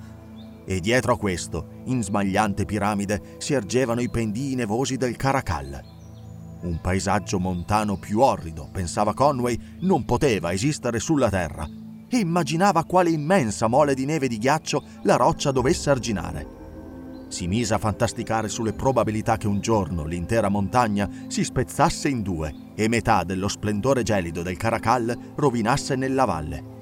E 0.66 0.80
dietro 0.80 1.14
a 1.14 1.18
questo, 1.18 1.80
in 1.86 2.02
smagliante 2.02 2.66
piramide, 2.66 3.36
si 3.38 3.54
ergevano 3.54 4.02
i 4.02 4.10
pendii 4.10 4.54
nevosi 4.54 4.98
del 4.98 5.16
Caracal. 5.16 5.99
Un 6.62 6.79
paesaggio 6.81 7.38
montano 7.38 7.96
più 7.96 8.20
orrido, 8.20 8.68
pensava 8.70 9.14
Conway, 9.14 9.59
non 9.81 10.05
poteva 10.05 10.53
esistere 10.53 11.01
sulla 11.01 11.31
Terra 11.31 11.66
e 12.07 12.18
immaginava 12.18 12.85
quale 12.85 13.11
immensa 13.11 13.66
mole 13.66 13.94
di 13.94 14.05
neve 14.05 14.27
e 14.27 14.29
di 14.29 14.38
ghiaccio 14.38 14.83
la 15.05 15.16
roccia 15.16 15.53
dovesse 15.53 15.88
arginare. 15.88 16.59
Si 17.29 17.46
mise 17.46 17.73
a 17.75 17.79
fantasticare 17.79 18.49
sulle 18.49 18.73
probabilità 18.73 19.37
che 19.37 19.46
un 19.46 19.61
giorno 19.61 20.05
l'intera 20.05 20.49
montagna 20.49 21.09
si 21.29 21.44
spezzasse 21.44 22.09
in 22.09 22.23
due 22.23 22.53
e 22.75 22.88
metà 22.88 23.23
dello 23.23 23.49
splendore 23.49 24.03
gelido 24.03 24.42
del 24.42 24.57
Caracal 24.57 25.16
rovinasse 25.37 25.94
nella 25.94 26.25
valle. 26.25 26.79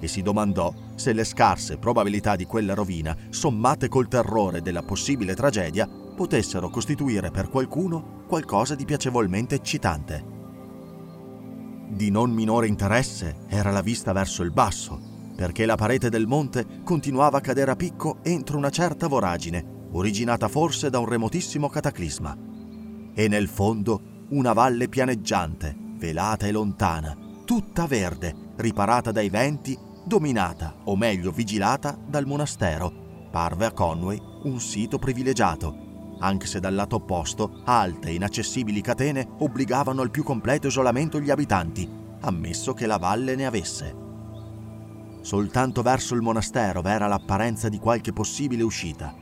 E 0.00 0.06
si 0.06 0.22
domandò 0.22 0.72
se 0.94 1.12
le 1.12 1.24
scarse 1.24 1.78
probabilità 1.78 2.36
di 2.36 2.44
quella 2.44 2.74
rovina, 2.74 3.14
sommate 3.30 3.88
col 3.88 4.06
terrore 4.06 4.62
della 4.62 4.82
possibile 4.82 5.34
tragedia, 5.34 5.88
potessero 5.88 6.70
costituire 6.70 7.32
per 7.32 7.48
qualcuno 7.48 8.17
qualcosa 8.28 8.76
di 8.76 8.84
piacevolmente 8.84 9.56
eccitante. 9.56 10.36
Di 11.88 12.10
non 12.10 12.30
minore 12.30 12.68
interesse 12.68 13.38
era 13.48 13.70
la 13.72 13.80
vista 13.80 14.12
verso 14.12 14.42
il 14.44 14.52
basso, 14.52 15.00
perché 15.34 15.66
la 15.66 15.76
parete 15.76 16.10
del 16.10 16.26
monte 16.26 16.82
continuava 16.84 17.38
a 17.38 17.40
cadere 17.40 17.70
a 17.70 17.76
picco 17.76 18.18
entro 18.22 18.58
una 18.58 18.70
certa 18.70 19.08
voragine, 19.08 19.86
originata 19.92 20.46
forse 20.46 20.90
da 20.90 20.98
un 20.98 21.08
remotissimo 21.08 21.68
cataclisma. 21.68 22.36
E 23.14 23.26
nel 23.26 23.48
fondo 23.48 24.26
una 24.28 24.52
valle 24.52 24.88
pianeggiante, 24.88 25.74
velata 25.96 26.46
e 26.46 26.52
lontana, 26.52 27.16
tutta 27.46 27.86
verde, 27.86 28.52
riparata 28.56 29.10
dai 29.10 29.30
venti, 29.30 29.76
dominata, 30.04 30.74
o 30.84 30.96
meglio 30.96 31.30
vigilata, 31.30 31.98
dal 32.06 32.26
monastero. 32.26 33.06
Parve 33.30 33.64
a 33.64 33.72
Conway 33.72 34.20
un 34.42 34.60
sito 34.60 34.98
privilegiato, 34.98 35.87
anche 36.20 36.46
se 36.46 36.60
dal 36.60 36.74
lato 36.74 36.96
opposto 36.96 37.60
alte 37.64 38.08
e 38.08 38.14
inaccessibili 38.14 38.80
catene 38.80 39.26
obbligavano 39.38 40.02
al 40.02 40.10
più 40.10 40.22
completo 40.22 40.66
isolamento 40.66 41.20
gli 41.20 41.30
abitanti, 41.30 41.88
ammesso 42.20 42.74
che 42.74 42.86
la 42.86 42.96
valle 42.96 43.34
ne 43.34 43.46
avesse. 43.46 44.06
Soltanto 45.20 45.82
verso 45.82 46.14
il 46.14 46.22
monastero 46.22 46.80
v'era 46.80 47.06
l'apparenza 47.06 47.68
di 47.68 47.78
qualche 47.78 48.12
possibile 48.12 48.62
uscita. 48.62 49.14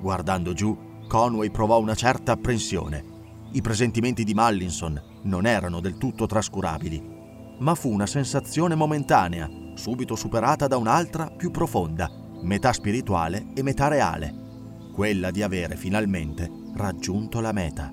Guardando 0.00 0.52
giù, 0.52 0.76
Conway 1.08 1.50
provò 1.50 1.80
una 1.80 1.94
certa 1.94 2.32
apprensione. 2.32 3.04
I 3.52 3.60
presentimenti 3.60 4.22
di 4.22 4.34
Mallinson 4.34 5.00
non 5.22 5.46
erano 5.46 5.80
del 5.80 5.98
tutto 5.98 6.26
trascurabili, 6.26 7.18
ma 7.58 7.74
fu 7.74 7.90
una 7.90 8.06
sensazione 8.06 8.74
momentanea, 8.74 9.48
subito 9.74 10.14
superata 10.14 10.66
da 10.66 10.76
un'altra 10.76 11.30
più 11.30 11.50
profonda, 11.50 12.10
metà 12.42 12.72
spirituale 12.72 13.48
e 13.54 13.62
metà 13.62 13.88
reale 13.88 14.48
quella 14.90 15.30
di 15.30 15.42
avere 15.42 15.76
finalmente 15.76 16.50
raggiunto 16.74 17.40
la 17.40 17.52
meta. 17.52 17.92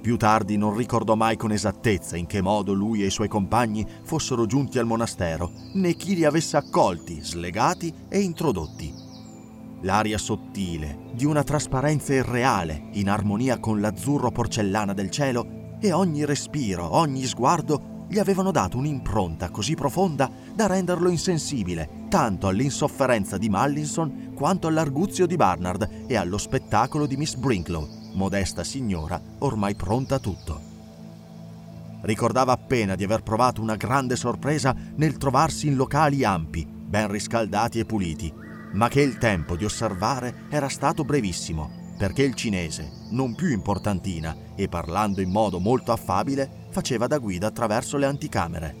Più 0.00 0.16
tardi 0.16 0.56
non 0.56 0.76
ricordò 0.76 1.16
mai 1.16 1.36
con 1.36 1.52
esattezza 1.52 2.16
in 2.16 2.26
che 2.26 2.40
modo 2.40 2.72
lui 2.72 3.02
e 3.02 3.06
i 3.06 3.10
suoi 3.10 3.28
compagni 3.28 3.86
fossero 4.04 4.46
giunti 4.46 4.78
al 4.78 4.86
monastero, 4.86 5.50
né 5.74 5.94
chi 5.94 6.14
li 6.14 6.24
avesse 6.24 6.56
accolti, 6.56 7.20
slegati 7.20 7.92
e 8.08 8.20
introdotti. 8.20 8.94
L'aria 9.82 10.18
sottile, 10.18 11.10
di 11.12 11.24
una 11.24 11.42
trasparenza 11.42 12.14
irreale, 12.14 12.88
in 12.92 13.10
armonia 13.10 13.58
con 13.58 13.80
l'azzurro 13.80 14.30
porcellana 14.30 14.92
del 14.92 15.10
cielo, 15.10 15.76
e 15.80 15.92
ogni 15.92 16.24
respiro, 16.24 16.96
ogni 16.96 17.24
sguardo 17.24 17.97
gli 18.08 18.18
avevano 18.18 18.50
dato 18.50 18.78
un'impronta 18.78 19.50
così 19.50 19.74
profonda 19.74 20.30
da 20.54 20.66
renderlo 20.66 21.10
insensibile 21.10 22.06
tanto 22.08 22.48
all'insofferenza 22.48 23.36
di 23.36 23.48
Mallinson 23.48 24.32
quanto 24.34 24.66
all'arguzio 24.66 25.26
di 25.26 25.36
Barnard 25.36 26.04
e 26.06 26.16
allo 26.16 26.38
spettacolo 26.38 27.06
di 27.06 27.16
Miss 27.16 27.34
Brinklow, 27.34 27.86
modesta 28.14 28.64
signora 28.64 29.20
ormai 29.38 29.74
pronta 29.74 30.14
a 30.14 30.18
tutto. 30.18 30.60
Ricordava 32.00 32.52
appena 32.52 32.94
di 32.94 33.04
aver 33.04 33.22
provato 33.22 33.60
una 33.60 33.76
grande 33.76 34.16
sorpresa 34.16 34.74
nel 34.94 35.16
trovarsi 35.16 35.66
in 35.66 35.74
locali 35.74 36.24
ampi, 36.24 36.66
ben 36.66 37.10
riscaldati 37.10 37.78
e 37.78 37.84
puliti, 37.84 38.32
ma 38.72 38.88
che 38.88 39.02
il 39.02 39.18
tempo 39.18 39.56
di 39.56 39.64
osservare 39.64 40.44
era 40.48 40.68
stato 40.68 41.04
brevissimo 41.04 41.86
perché 41.98 42.22
il 42.22 42.34
cinese, 42.34 42.90
non 43.10 43.34
più 43.34 43.50
importantina 43.50 44.34
e 44.54 44.68
parlando 44.68 45.20
in 45.20 45.30
modo 45.30 45.58
molto 45.58 45.90
affabile, 45.90 46.57
faceva 46.78 47.08
da 47.08 47.18
guida 47.18 47.48
attraverso 47.48 47.96
le 47.96 48.06
anticamere. 48.06 48.76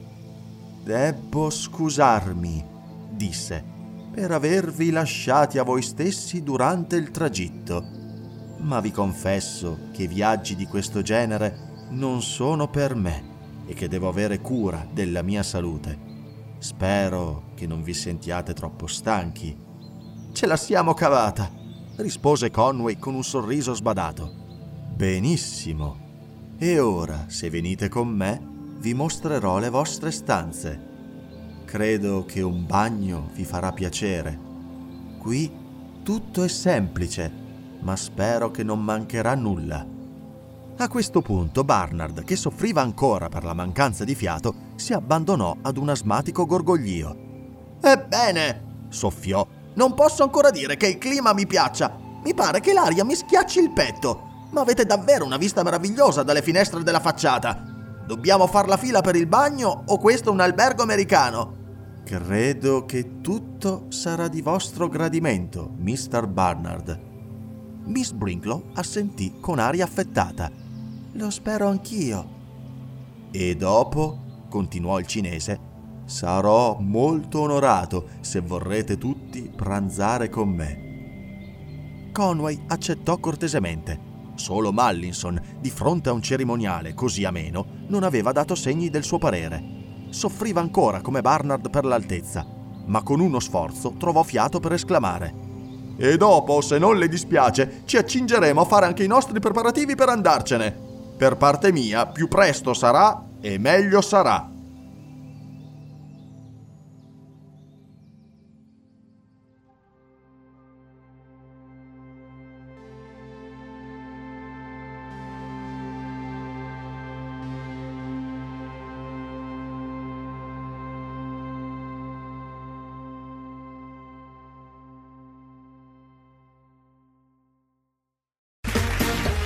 Debbo 0.84 1.50
scusarmi, 1.50 2.64
disse, 3.10 3.64
per 4.12 4.30
avervi 4.30 4.90
lasciati 4.90 5.58
a 5.58 5.64
voi 5.64 5.82
stessi 5.82 6.44
durante 6.44 6.94
il 6.94 7.10
tragitto, 7.10 7.84
ma 8.58 8.78
vi 8.78 8.92
confesso 8.92 9.88
che 9.92 10.06
viaggi 10.06 10.54
di 10.54 10.64
questo 10.66 11.02
genere 11.02 11.86
non 11.90 12.22
sono 12.22 12.68
per 12.68 12.94
me 12.94 13.64
e 13.66 13.74
che 13.74 13.88
devo 13.88 14.06
avere 14.06 14.40
cura 14.40 14.86
della 14.92 15.22
mia 15.22 15.42
salute. 15.42 15.98
Spero 16.58 17.50
che 17.56 17.66
non 17.66 17.82
vi 17.82 17.94
sentiate 17.94 18.54
troppo 18.54 18.86
stanchi. 18.86 19.56
Ce 20.32 20.46
la 20.46 20.56
siamo 20.56 20.94
cavata, 20.94 21.50
rispose 21.96 22.52
Conway 22.52 22.96
con 22.96 23.16
un 23.16 23.24
sorriso 23.24 23.74
sbadato. 23.74 24.32
Benissimo. 24.94 26.07
E 26.60 26.80
ora, 26.80 27.26
se 27.28 27.50
venite 27.50 27.88
con 27.88 28.08
me, 28.08 28.40
vi 28.78 28.92
mostrerò 28.92 29.58
le 29.58 29.70
vostre 29.70 30.10
stanze. 30.10 30.86
Credo 31.64 32.24
che 32.24 32.42
un 32.42 32.66
bagno 32.66 33.30
vi 33.32 33.44
farà 33.44 33.70
piacere. 33.70 34.36
Qui 35.18 35.50
tutto 36.02 36.42
è 36.42 36.48
semplice, 36.48 37.30
ma 37.80 37.94
spero 37.94 38.50
che 38.50 38.64
non 38.64 38.82
mancherà 38.82 39.36
nulla. 39.36 39.86
A 40.78 40.88
questo 40.88 41.22
punto 41.22 41.62
Barnard, 41.62 42.24
che 42.24 42.34
soffriva 42.34 42.80
ancora 42.80 43.28
per 43.28 43.44
la 43.44 43.54
mancanza 43.54 44.02
di 44.02 44.16
fiato, 44.16 44.54
si 44.74 44.92
abbandonò 44.92 45.58
ad 45.62 45.76
un 45.76 45.90
asmatico 45.90 46.44
gorgoglio. 46.44 47.76
Ebbene, 47.80 48.86
soffiò 48.88 49.46
non 49.74 49.94
posso 49.94 50.24
ancora 50.24 50.50
dire 50.50 50.76
che 50.76 50.88
il 50.88 50.98
clima 50.98 51.32
mi 51.32 51.46
piaccia. 51.46 51.96
Mi 52.24 52.34
pare 52.34 52.58
che 52.58 52.72
l'aria 52.72 53.04
mi 53.04 53.14
schiacci 53.14 53.60
il 53.60 53.70
petto. 53.70 54.27
Ma 54.50 54.60
avete 54.60 54.84
davvero 54.84 55.24
una 55.24 55.36
vista 55.36 55.62
meravigliosa 55.62 56.22
dalle 56.22 56.42
finestre 56.42 56.82
della 56.82 57.00
facciata. 57.00 57.62
Dobbiamo 58.06 58.46
far 58.46 58.68
la 58.68 58.76
fila 58.76 59.00
per 59.00 59.16
il 59.16 59.26
bagno 59.26 59.84
o 59.86 59.98
questo 59.98 60.30
è 60.30 60.32
un 60.32 60.40
albergo 60.40 60.82
americano? 60.82 61.56
Credo 62.04 62.86
che 62.86 63.20
tutto 63.20 63.86
sarà 63.90 64.28
di 64.28 64.40
vostro 64.40 64.88
gradimento, 64.88 65.70
Mr. 65.76 66.26
Barnard. 66.26 66.98
Miss 67.84 68.12
Brinklow 68.12 68.70
assentì 68.74 69.34
con 69.40 69.58
aria 69.58 69.84
affettata. 69.84 70.50
Lo 71.12 71.30
spero 71.30 71.68
anch'io. 71.68 72.36
E 73.30 73.54
dopo, 73.56 74.46
continuò 74.48 74.98
il 74.98 75.06
cinese, 75.06 75.68
Sarò 76.08 76.78
molto 76.80 77.40
onorato 77.40 78.08
se 78.20 78.40
vorrete 78.40 78.96
tutti 78.96 79.52
pranzare 79.54 80.30
con 80.30 80.48
me. 80.48 82.10
Conway 82.12 82.64
accettò 82.68 83.18
cortesemente. 83.18 84.07
Solo 84.38 84.72
Mallinson, 84.72 85.40
di 85.58 85.68
fronte 85.68 86.08
a 86.08 86.12
un 86.12 86.22
cerimoniale 86.22 86.94
così 86.94 87.24
ameno, 87.24 87.66
non 87.88 88.04
aveva 88.04 88.30
dato 88.30 88.54
segni 88.54 88.88
del 88.88 89.02
suo 89.02 89.18
parere. 89.18 89.62
Soffriva 90.10 90.60
ancora 90.60 91.00
come 91.00 91.20
Barnard 91.20 91.68
per 91.70 91.84
l'altezza, 91.84 92.46
ma 92.86 93.02
con 93.02 93.18
uno 93.18 93.40
sforzo 93.40 93.94
trovò 93.98 94.22
fiato 94.22 94.60
per 94.60 94.74
esclamare. 94.74 95.34
E 95.98 96.16
dopo, 96.16 96.60
se 96.60 96.78
non 96.78 96.96
le 96.96 97.08
dispiace, 97.08 97.82
ci 97.84 97.96
accingeremo 97.96 98.60
a 98.60 98.64
fare 98.64 98.86
anche 98.86 99.02
i 99.02 99.08
nostri 99.08 99.40
preparativi 99.40 99.96
per 99.96 100.08
andarcene. 100.08 100.70
Per 101.16 101.36
parte 101.36 101.72
mia, 101.72 102.06
più 102.06 102.28
presto 102.28 102.74
sarà 102.74 103.24
e 103.40 103.58
meglio 103.58 104.00
sarà. 104.00 104.48